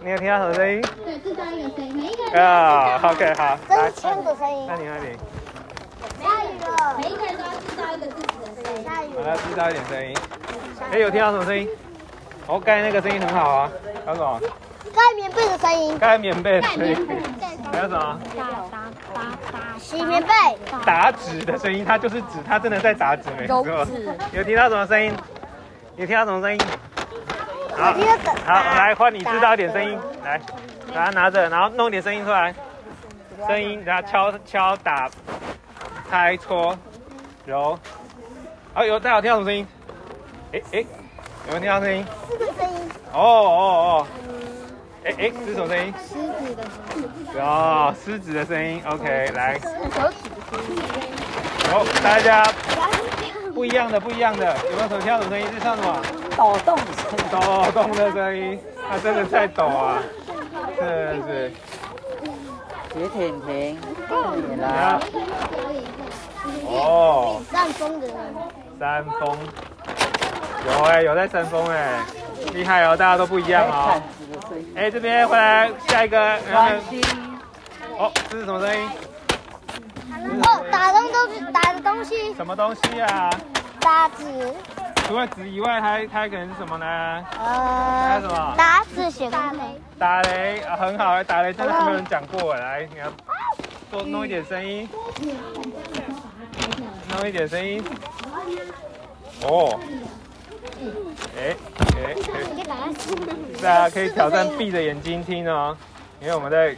[0.03, 0.81] 你有听到什么声音？
[1.03, 4.75] 对，制造一个声音，每一个人啊，OK，好，来这是，枪的声音那。
[4.75, 5.17] 你那里，
[6.21, 6.67] 下雨了。
[7.01, 8.50] 每一个人都要制造一个自己的声音。
[8.91, 10.17] 下雨我要制造一点声音。
[10.91, 11.69] 哎，有听到什么声音？
[12.47, 13.71] 哦，刚才那个声音很好啊。
[14.05, 14.41] 还有什么？
[14.93, 15.97] 盖棉被的声音。
[15.97, 17.07] 盖棉被的声音。
[17.71, 18.19] 还有什么？
[19.79, 20.29] 洗棉被。
[20.85, 23.65] 打纸的声音，它就是纸，它真的在打纸，没错。
[24.33, 25.13] 有听到什么声音？
[25.95, 26.59] 有听到什么声音？
[27.77, 27.93] 好，
[28.45, 30.39] 好，来换你制造一点声音，来，
[30.93, 32.53] 把它拿着，然后弄一点声音出来，
[33.47, 35.09] 声音，然后敲敲打，
[36.09, 36.77] 拍搓，
[37.45, 37.79] 揉。
[38.73, 39.67] 好，有大家有听到什么声音？
[40.53, 42.05] 哎哎，有没有听到声音？
[42.29, 42.89] 这个声音。
[43.11, 44.07] 哦哦哦，
[45.03, 45.93] 哎哎，这是什么声音？
[46.07, 49.59] 狮子的声音，哦，狮子的声音，OK，来。
[51.69, 52.49] 好，大家
[53.53, 55.47] 不一样的，不一样的，有没有什么听到什么声音？
[55.51, 56.01] 这像什么？
[56.37, 57.25] 抖动的声音。
[57.29, 57.39] 抖
[57.73, 58.57] 动的声音，
[58.89, 60.01] 它真的在抖啊！
[60.77, 61.51] 真的是。
[62.93, 63.77] 雪婷婷，
[64.49, 64.99] 你来啦。
[66.65, 68.60] 哦，扇风的声音。
[68.81, 69.37] 山峰，
[70.65, 71.99] 有哎、有在山峰哎、
[72.51, 74.01] 厉害哦，大家都不一样哦。
[74.75, 76.19] 哎、这边回来下一个，
[77.95, 78.89] 哦，这是什么声音？
[80.41, 83.29] 哦，打东东西，打的东西，什么东西啊？
[83.81, 84.51] 打纸，
[85.05, 86.85] 除了纸以外，它它可能是什么呢？
[87.37, 89.59] 呃还有什呃么，打纸写打雷，
[89.99, 93.05] 打雷啊，很好哎，打雷真的还没有人讲过哎，来，你要
[93.91, 94.89] 多弄一点声音，
[97.11, 97.83] 弄一点声音。
[99.43, 99.79] 哦，
[101.37, 101.55] 哎
[101.97, 102.15] 哎哎，
[103.61, 105.75] 大家可以挑战闭着眼睛听哦，
[106.21, 106.75] 因为我们在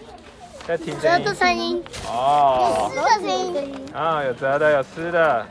[0.67, 1.23] 在听声音。
[1.23, 1.36] 折的。
[1.36, 5.45] 声音，哦，湿的声音，啊，有折的，有湿的，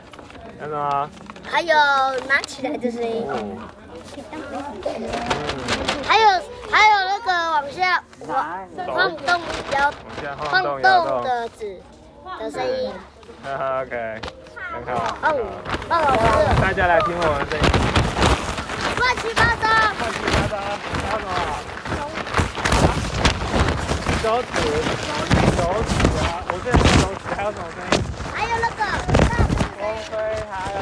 [0.59, 1.09] 看到吗？
[1.49, 1.75] 还有
[2.27, 3.35] 拿起来的声音，哦，
[6.07, 6.27] 还有
[6.71, 9.39] 还有那个往下拿晃动
[9.71, 9.93] 摇
[10.37, 11.23] 晃晃动。
[11.23, 11.79] 的纸
[12.39, 12.91] 的声音，，
[13.45, 14.21] OK，
[14.73, 14.81] 好。
[15.21, 15.29] 哦，
[15.87, 16.17] 棒老师，
[16.59, 17.63] 大家来听我们的声音。
[18.97, 19.69] 乱七八糟，
[19.99, 20.57] 乱七八糟，
[21.05, 21.29] 还有什么？
[24.23, 24.55] 手指，
[25.53, 26.41] 手指啊！
[26.49, 27.93] 我这里是手指，还有什么声音？
[28.33, 28.81] 还有那个
[29.77, 30.11] 风吹，
[30.49, 30.81] 还有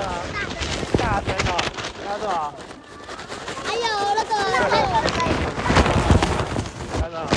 [0.97, 1.51] 大声哦，
[2.05, 2.31] 还有什么？
[3.65, 3.85] 还有
[4.15, 5.27] 那个还有那个还
[6.97, 7.27] 有什么？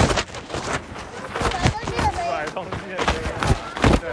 [1.51, 3.27] 买东西的声音，甩东西的声音！
[4.01, 4.07] 对，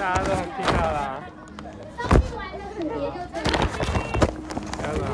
[0.00, 1.20] 大家都很听到啦。
[2.00, 2.08] 还
[4.88, 5.12] 有什么？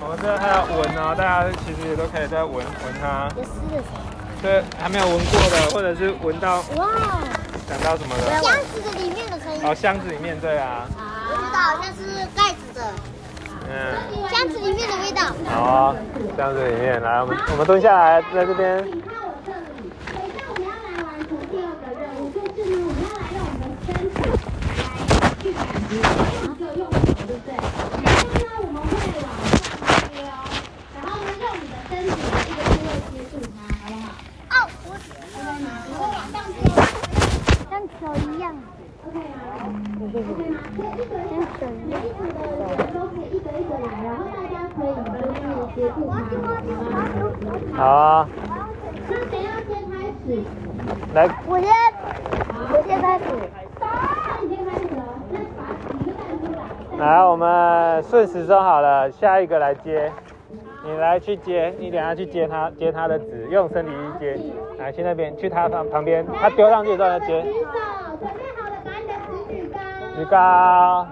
[0.00, 2.66] 我们这还有闻哦，大家其实也都可以再闻闻
[3.00, 3.28] 它。
[3.36, 4.10] 有湿的声音，
[4.42, 7.22] 这还没有闻过的，或者是闻到哇，
[7.68, 8.42] 想到什么的？
[8.42, 10.88] 箱子的里面的声音，哦，箱子里面对啊，
[11.30, 12.82] 我知道好像是盖子的，
[13.70, 13.94] 嗯，
[14.28, 15.22] 箱子里面的味道。
[15.54, 15.94] 好，
[16.36, 18.84] 箱子里面来，我们我们蹲下来，在这边。
[18.84, 24.18] 你看我这里，等一下我们要来完成第二个任务，就是呢，我们要来用我们的身体
[24.74, 24.82] 来
[25.38, 26.10] 去感觉，然
[26.48, 27.54] 后就用手，对不对？
[27.54, 28.90] 然后呢，我们会
[29.22, 29.48] 往上
[30.10, 30.42] 贴哦，
[30.94, 32.10] 然后呢，用你的身体一
[32.56, 34.06] 个部位接住它，好不好？
[34.50, 34.54] 哦，
[34.84, 34.86] 我
[35.94, 36.56] 我往上贴，
[37.68, 37.78] 像手一 OK 吗？
[37.78, 38.00] 可以一个一个，每一组的人都可以一个一个来，然
[38.48, 38.62] 好吗？
[47.76, 48.28] 好啊，
[49.08, 49.92] 那谁要先开
[50.24, 50.26] 始？
[51.14, 51.68] 来，我先，
[52.72, 53.24] 我先开始。
[56.98, 56.98] 来。
[56.98, 60.12] 来，我们顺时钟好了，下一个来接，
[60.88, 64.38] 你来去接，你等下去接他，接他的纸，用身体去接，
[64.78, 67.68] 来去那边，去他旁旁边，他丢上去之后要接，举手，
[68.18, 69.78] 准备好了，把你的纸举高。
[70.16, 71.06] 举高，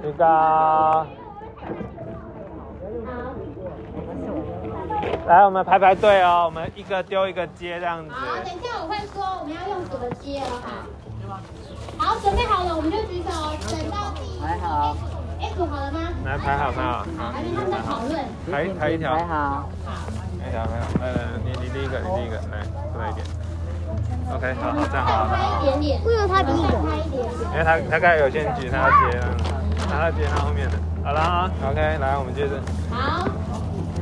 [0.00, 0.12] 举高。
[0.12, 0.24] 举高。
[0.26, 1.06] 好。
[5.26, 8.12] 来，我们排排队哦，我们一个丢一个接这样子。
[8.12, 11.34] 好，等一下我会说我们要用什么接哦，好。
[11.98, 14.96] 好，准备好了，我们就举手哦，等到第一排好
[15.40, 16.00] A 组好了吗？
[16.24, 18.20] 来排好排好，好，还没他们在讨论。
[18.50, 19.68] 排排一条，排好。
[20.38, 22.62] 排一条排好，来来来，你你第一个，你第一个，来
[22.92, 23.24] 过来一点。
[24.32, 26.04] OK，好好站好，开一点点。
[26.04, 26.68] 为什么他第一个？
[26.84, 27.50] 开一点点。
[27.52, 29.18] 因为他他刚才有先举，他要接，
[29.88, 30.76] 他要接他后面的。
[31.02, 32.60] 好了啊，OK，来我们接着。
[32.90, 33.26] 好，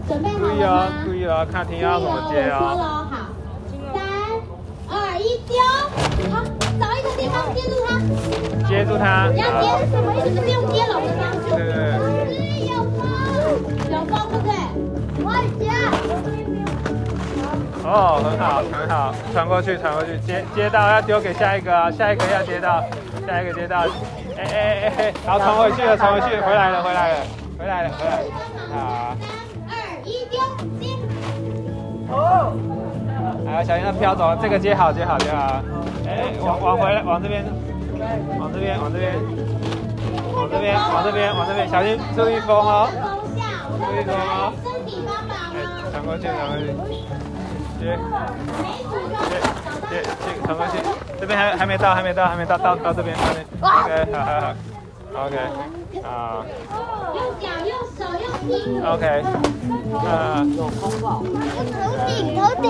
[0.09, 2.98] 准备好注意哦？，注意哦，看听要怎么接哦。
[7.55, 7.89] 接住它。
[8.69, 9.27] 接住他。
[9.37, 10.27] 要接是什么意思？
[10.35, 11.39] 就是用接龙的方式。
[11.57, 11.87] 对对对。
[12.37, 12.99] 是有风，
[13.91, 14.53] 有风对不对？
[15.25, 15.27] 我
[15.59, 15.61] 接。
[17.91, 22.85] 哦，很好，很好，传过去，传过去，接接到要丢给下一个啊，下一个要接到，
[23.27, 23.79] 下一个接到，
[24.37, 27.17] 哎哎哎哎，好，传回去了，传回去，回来了，回来了，
[27.59, 28.25] 回来了，回来了，
[28.75, 29.17] 好，
[29.67, 29.73] 三、二、
[30.05, 30.39] 一，丢！
[30.79, 30.85] 接。
[32.11, 32.53] 好，
[33.65, 35.88] 小心它飘走，这个接好，接好，接好，哎，
[36.41, 37.45] 往往回来，往这边，
[38.39, 39.15] 往这边，往这边，
[40.35, 42.89] 往这边，往这边，往这边，小心注意风哦，
[43.79, 45.57] 注意风哦，身体帮忙哎，
[45.91, 46.63] 传过去，传过去，
[47.79, 47.83] 接。
[49.19, 49.35] 接
[49.89, 50.07] 接接
[50.45, 50.73] 传过去，
[51.19, 54.55] 这边还还没到，还没到，还没到，到到这边，这边，OK，好好好
[55.25, 55.37] ，OK，
[56.05, 56.45] 啊
[57.15, 58.85] 用脚、用手、用屁股。
[58.87, 59.05] ，OK，
[60.05, 60.61] 啊，头
[62.07, 62.67] 顶，头顶。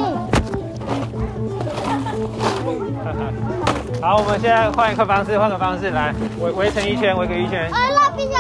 [4.01, 7.71] 好，我们现在换一个方式，换个方式来围围成一圈，围个一圈。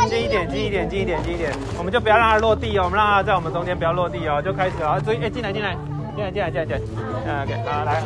[0.09, 5.77] 近一点，近一点，近一点，近一点，我们就不要让它落地哦，我们让它在我们中间不要落地哦，就开始哦，注意，哎，进来，进来，
[6.17, 6.81] 进来，进来，进来，进来，
[7.27, 8.03] 嗯，OK，好，来，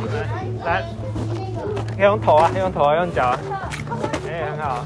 [0.64, 0.82] 来，来，
[1.96, 3.38] 可以用头啊，可以用头啊，用脚啊，
[4.28, 4.84] 哎，很好，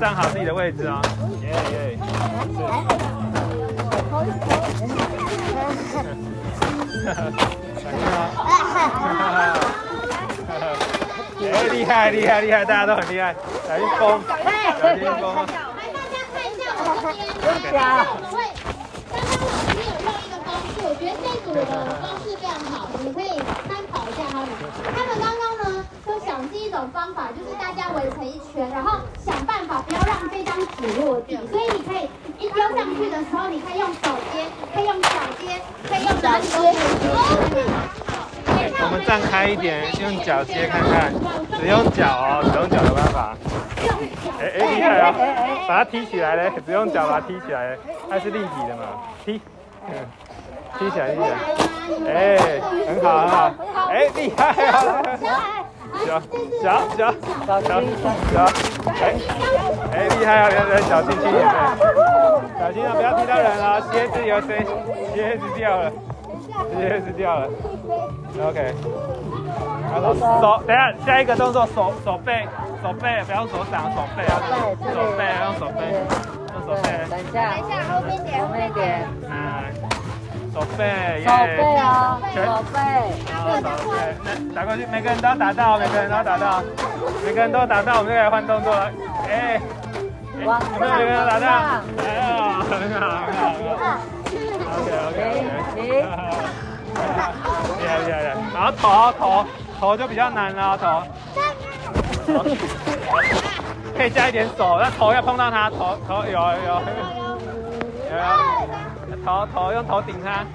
[0.00, 1.02] 站好自己的位置哦，
[1.42, 1.98] 耶耶，
[11.42, 13.34] 哎，厉害厉害厉害，大家都很厉害，
[13.66, 15.34] 小心风，小心风。
[15.36, 17.44] 来，大家看一下我这边，我
[18.20, 18.36] 们会，
[19.08, 23.32] 刚刚老师有用一个方式，我觉得这组的方式非常好，你可以
[23.66, 24.48] 参考一下他们。
[24.92, 32.04] 他们刚刚呢，就想是一种方法，就是大家围成一圈，然后想办法不要让这张纸落地，所以你可以
[32.38, 35.08] 一丢上去的时候，你可以用手接，可以用脚
[35.40, 35.56] 接，
[35.88, 38.09] 可以用什么你都可以接。
[38.82, 41.12] 我们站开一点，用脚接看看，
[41.58, 43.36] 只用脚哦，只用脚的办法。
[44.40, 45.14] 哎哎，厉害啊，
[45.68, 47.76] 把它踢起来嘞，只用脚把它踢起来，
[48.08, 48.82] 它是立体的嘛，
[49.24, 49.40] 踢，
[49.88, 49.92] 嗯，
[50.78, 51.36] 踢起来，踢起来，
[52.12, 53.52] 哎，很好很好，
[53.90, 54.76] 哎，厉害哦，
[56.06, 56.22] 脚
[56.62, 56.64] 脚
[56.96, 57.12] 脚
[57.46, 57.80] 脚脚
[58.32, 58.36] 脚，
[59.00, 59.14] 哎
[59.92, 61.44] 哎，厉害啊，来来，小心轻一点，
[62.58, 64.64] 小心啊，不要踢到人了，鞋子有谁？
[65.14, 65.92] 鞋子掉了，
[66.78, 67.48] 鞋子掉了。
[68.42, 68.74] OK，
[69.92, 72.46] 然后手，等一下下一个动作手手背
[72.82, 74.50] 手背，不要用手掌，手背要手
[75.16, 75.80] 背用手背，
[76.54, 79.30] 用手背，等一下，等一下后面点，后面点，嗯，
[80.54, 82.36] 手背，手背哦，手
[82.72, 82.78] 背，
[83.34, 83.94] 好手背，
[84.24, 86.62] 那打过去，每个人都要打到，每个人都要打到，
[87.26, 88.72] 每个人都要打到，我们就可以换动作。
[88.74, 88.90] 了，
[89.28, 89.60] 哎，
[90.40, 90.46] 有
[90.80, 91.46] 没有每个人打到？
[91.98, 94.19] 哎呀，很好很好很好
[94.78, 95.18] ，OK OK
[95.74, 96.08] OK，厉害
[97.78, 99.22] 厉害厉害，然后头头
[99.78, 101.02] 头就比较难了，头。
[103.96, 106.80] 可以加一点手，那头要碰到它，头头有有有
[108.10, 110.46] 有，头头用头顶它，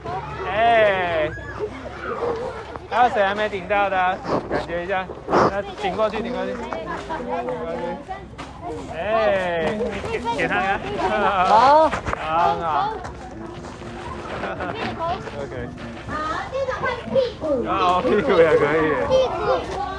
[0.50, 1.30] 哎，
[2.90, 3.98] 还有谁还没顶到的？
[4.50, 6.62] 感觉一下，那顶过去，顶过去，顶
[7.28, 7.78] 过去，
[8.98, 9.78] 哎，
[10.12, 10.80] 给给他看，
[11.48, 12.94] 好，好好
[15.40, 15.54] ，OK，
[16.08, 16.14] 好，
[16.52, 17.44] 接着换屁股。
[17.68, 19.40] 哦，屁股也可以，屁股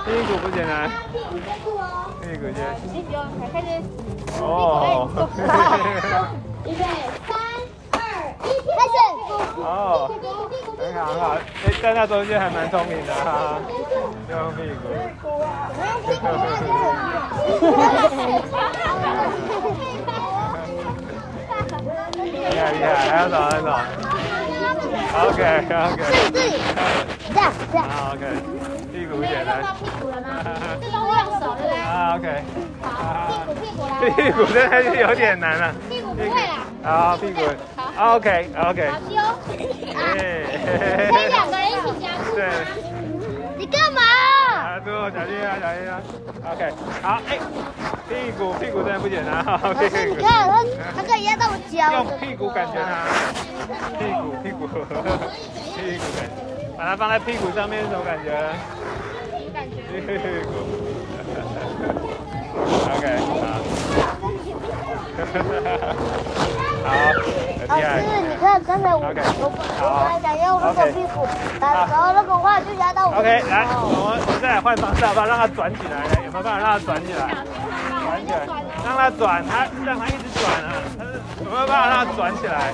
[0.05, 0.75] 屁股不简单，
[1.13, 1.83] 屁股接住哦。
[2.21, 2.59] 屁股先，
[2.93, 3.17] 你不用，
[3.53, 3.67] 开始。
[4.43, 5.09] 哦，
[6.65, 6.83] 预备，
[7.27, 7.31] 三、
[7.93, 7.97] 二、
[8.45, 8.95] 一，开始。
[9.59, 10.11] 哦，
[10.79, 11.23] 很好很好，
[11.65, 13.59] 哎，在那中间还蛮聪明的哈，
[14.31, 14.85] 用屁股。
[16.07, 16.25] 屁股
[22.23, 23.69] 厉害厉害，还要走还要走。
[25.17, 26.01] OK OK。
[27.33, 27.81] 这样这样。
[27.89, 28.25] 好 OK，
[28.93, 29.51] 屁股简单。
[29.79, 30.27] 屁股了吗？
[30.81, 31.75] 这都用手对不对？
[31.81, 32.27] 啊 OK。
[32.83, 32.89] 好，
[33.47, 33.91] 屁股屁股来。
[34.11, 35.75] 屁股真的是有点难了。
[35.89, 36.67] 屁股不会啦。
[36.83, 37.41] 好，屁股。
[37.77, 38.17] 好。
[38.17, 38.89] OK OK。
[38.89, 39.17] 好丢。
[39.97, 40.01] 哎。
[41.11, 42.41] 可以两个人一起加速对。
[43.59, 44.01] 你干嘛？
[44.53, 45.93] 啊，对，小心啊，小心啊。
[46.53, 46.63] OK，
[47.03, 47.39] 好，哎，
[48.09, 50.15] 屁股屁股真的不简单哈， 屁股。
[50.17, 50.65] 你看他，
[50.97, 51.93] 他可以压到我脚。
[51.93, 52.89] 用屁股感觉它，
[53.99, 56.33] 屁股屁股屁股感觉，
[56.79, 58.31] 把它放在屁股上面是什么感觉？
[59.53, 59.83] 感觉。
[60.01, 60.07] 屁
[60.47, 60.53] 股。
[62.95, 63.45] OK，好。
[66.87, 66.89] 好，
[67.59, 67.85] 很厉害。
[67.97, 71.27] 老师，你看刚才我我我本来想要那个屁股，
[71.61, 73.17] 然后那个话就压到我。
[73.17, 75.27] OK，来，我们我们再来换方式，好不好？
[75.27, 77.35] 让它转起来，有没有办法让它转起来？
[78.27, 81.11] 转起来，让它转，它让它一直转啊，它是
[81.45, 82.73] 有没有办法让它转起来？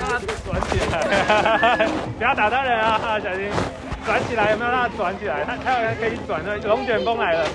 [0.00, 1.86] 让它转起来，
[2.18, 3.50] 不要打到人啊，小心。
[4.06, 5.42] 转起来有没有让它转起来？
[5.46, 7.46] 它它有人可以转的，龙卷风来了，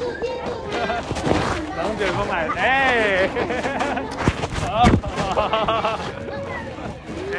[1.77, 3.29] 龙卷风来了，哎，
[4.65, 4.89] 好，
[7.35, 7.37] 哎，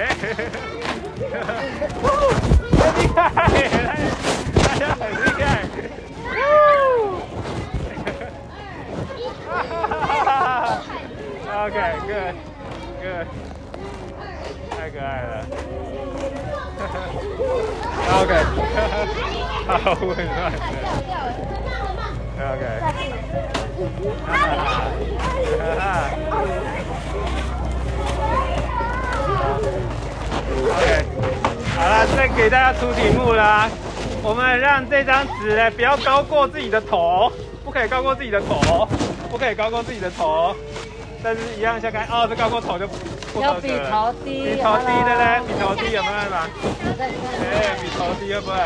[2.79, 3.19] 很厉害，
[4.63, 5.45] 大家很厉害。
[11.61, 11.77] OK,
[12.07, 12.35] good,
[13.03, 13.27] good，
[14.71, 15.33] 太可爱了。
[18.21, 18.33] OK，
[19.83, 20.57] 好温暖的。
[22.41, 22.65] OK。
[30.73, 31.05] OK，
[31.77, 33.69] 好了，再给大家出题目啦。
[34.23, 37.33] 我们让这张纸呢不要高过自己的头，
[37.65, 38.89] 不可以高过自己的头，
[39.31, 40.55] 不可以高过自己的头。
[41.23, 45.41] 但是一样像刚哦，这高过头就不要比头低比头低对不对？
[45.47, 46.49] 比头低有没有办法？
[47.53, 48.57] 哎，比头低会不会？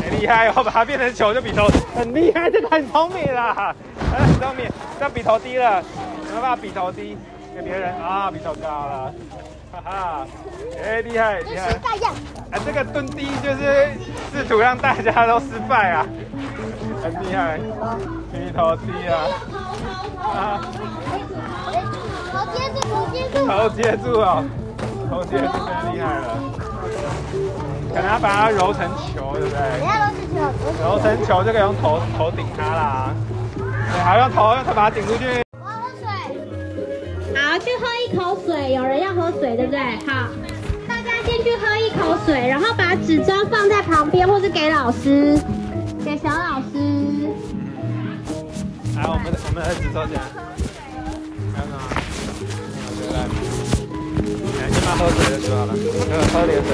[0.00, 1.66] 很厉害哦，把它变成球就比头，
[1.96, 3.74] 很厉害，这个很聪明啦，
[4.12, 4.70] 很聪明，
[5.00, 5.82] 要比头低了，
[6.26, 7.18] 有没有办法比头低
[7.56, 8.30] 给别人啊？
[8.30, 9.12] 比头高了，
[9.72, 10.26] 哈哈，
[10.80, 11.72] 哎，厉害厉害。
[11.82, 12.14] 大样。
[12.52, 13.88] 啊，这个蹲低就是
[14.32, 16.06] 试图让大家都失败啊，
[17.02, 17.58] 很厉害，
[18.32, 19.14] 比头低啊，
[20.22, 20.60] 啊，
[22.32, 23.34] 头接住，头接住。
[23.46, 24.44] 头接住哦，
[25.08, 26.22] 头接住太厉害了，
[27.94, 29.58] 可能要把它揉成球，对不对？
[29.78, 30.36] 等下都是球。
[30.84, 33.14] 揉成球就可以用头头顶它啦，
[33.56, 35.24] 对，好用头用头把它顶出去。
[35.52, 36.06] 我要喝水。
[37.34, 39.80] 好，去喝一口水，有人要喝水，对不对？
[40.06, 40.28] 好，
[40.86, 45.38] 大家先去喝一口水，然后把纸张放在旁边，或是给老师，
[46.04, 46.78] 给小老师。
[48.96, 50.20] 来，我们我们的纸抽起来，
[51.54, 51.82] 看到吗？
[52.86, 53.18] 我觉得，来，
[54.70, 55.70] 先把喝水的就好了，
[56.08, 56.68] 喝喝点水。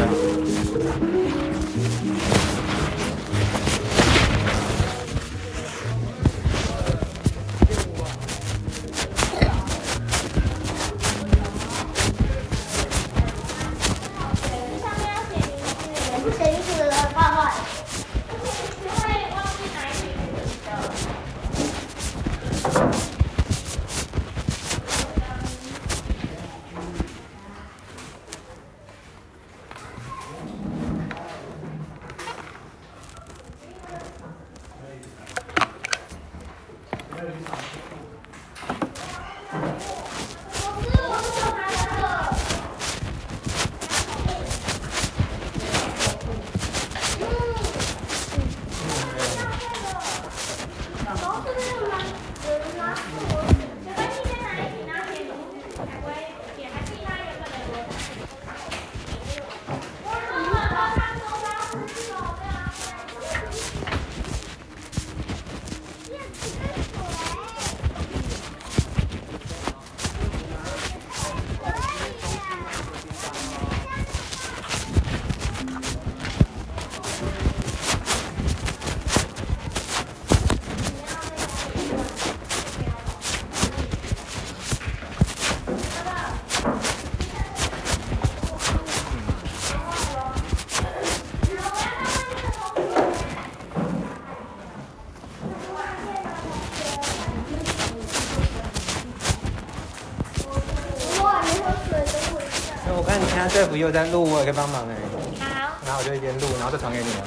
[103.77, 104.97] 又在录，我也可以帮忙哎。
[105.41, 107.26] 好，然后我就一边录，然后再传给你了。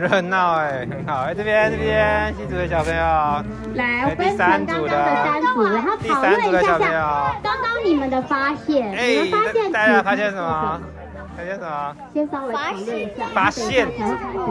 [0.00, 3.02] 热闹哎，很好哎，这边这边 C 组的小朋友，
[3.74, 10.80] 来，我分成刚刚的三组，然后第讨论一三组的小朋下下友，刚刚你们的发现，你们发现大家发现什么？
[11.36, 11.96] 发现什么？
[12.14, 13.26] 先稍微讨论一下。
[13.34, 13.86] 发现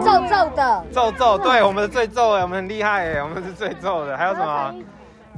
[0.05, 4.15] 皱皱的，皱皱，对我们是最皱的，我们很厉害哎，我们是最皱的。
[4.15, 4.75] 还有什么？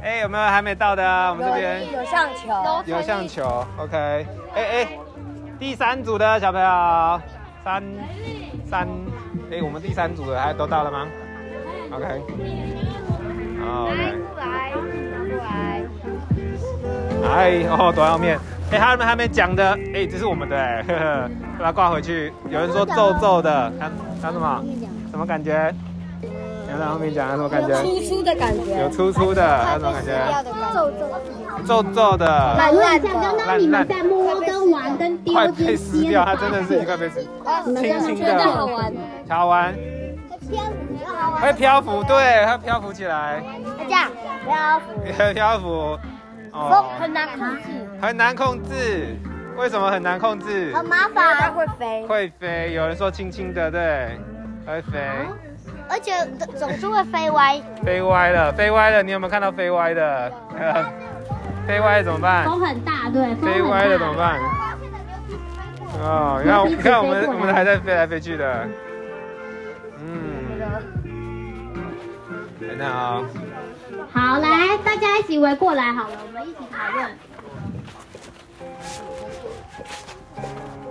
[0.04, 1.04] 哎，有没有还没到的？
[1.30, 4.26] 我们这边有像球，有像球，OK。
[4.56, 4.88] 哎哎，
[5.60, 7.22] 第三组的小朋友，
[7.64, 7.84] 三
[8.70, 8.88] 三，
[9.52, 11.06] 哎，我们第三组的还都到了吗
[11.92, 12.06] ？OK。
[13.62, 13.98] 好，OK。
[14.38, 14.72] 来，
[15.30, 15.84] 过来。
[17.28, 18.40] 哎，哦，多要面。
[18.72, 21.30] 哎，他们还没讲的，哎，这是我们的，哎，呵呵，
[21.60, 22.32] 把它挂回去。
[22.50, 23.92] 有人说皱皱的，他
[24.22, 24.64] 他什么？
[25.12, 25.74] 什么感觉？
[26.72, 27.76] 你要在后面讲，有什么感觉？
[27.84, 30.12] 粗粗的感觉，有粗粗的，还有什么感觉？
[30.74, 37.22] 皱皱，皱皱的，讨论一下刚刚你们在摸跟玩跟丢快之被撕掉，它真的是快 被撕，
[37.76, 38.94] 轻轻觉得好的，玩。
[39.28, 39.76] 好玩，
[41.42, 43.44] 会漂浮，对，它漂浮起来，
[43.78, 44.10] 这样，
[44.46, 46.00] 漂浮，漂浮，
[46.54, 47.62] 哦，很难控制，
[48.02, 49.18] 很难控制，
[49.58, 50.74] 为什么很难控制？
[50.74, 54.18] 很麻烦，它会飞，会飞，有人说轻轻的，对，
[54.66, 55.00] 会飞，
[55.92, 56.14] 而且
[56.58, 57.62] 总是会飞歪。
[57.84, 60.32] 飞歪了，飞歪了，你有没有看到飞歪的？
[61.68, 62.46] 飞歪了怎么办？
[62.46, 64.16] 风很大，对，风飞歪了怎么。
[64.16, 64.40] 办？
[66.02, 68.68] 哦，你看，你看我们我们还在飞来飞去的，
[70.00, 70.48] 嗯，
[72.60, 73.24] 很好。
[74.12, 77.06] 好，来，大家一起围过来好了，我们一起讨论。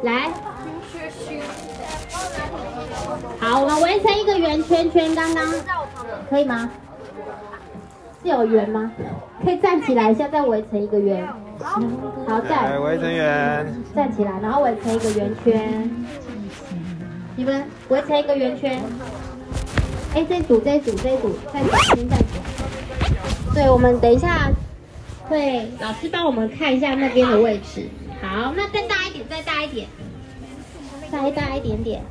[0.02, 0.30] 来，
[3.38, 5.46] 好，我们围成一个圆圈圈，刚刚
[6.30, 6.70] 可以吗？
[8.22, 8.90] 是有圆吗？
[9.44, 11.26] 可以站起来一下，再围成一个圆。
[11.58, 15.90] 好，来，站，围成圆，站起来，然后围成一个圆圈。
[17.36, 18.82] 你们围成一个圆圈。
[20.14, 23.54] 哎，这一组，这组，这组，站起来，先站起来。
[23.54, 24.50] 对，我们等一下
[25.28, 27.88] 会老师帮我们看一下那边的位置。
[28.22, 29.88] 好，那再大一点，再大一点，
[31.10, 32.04] 再大一点点。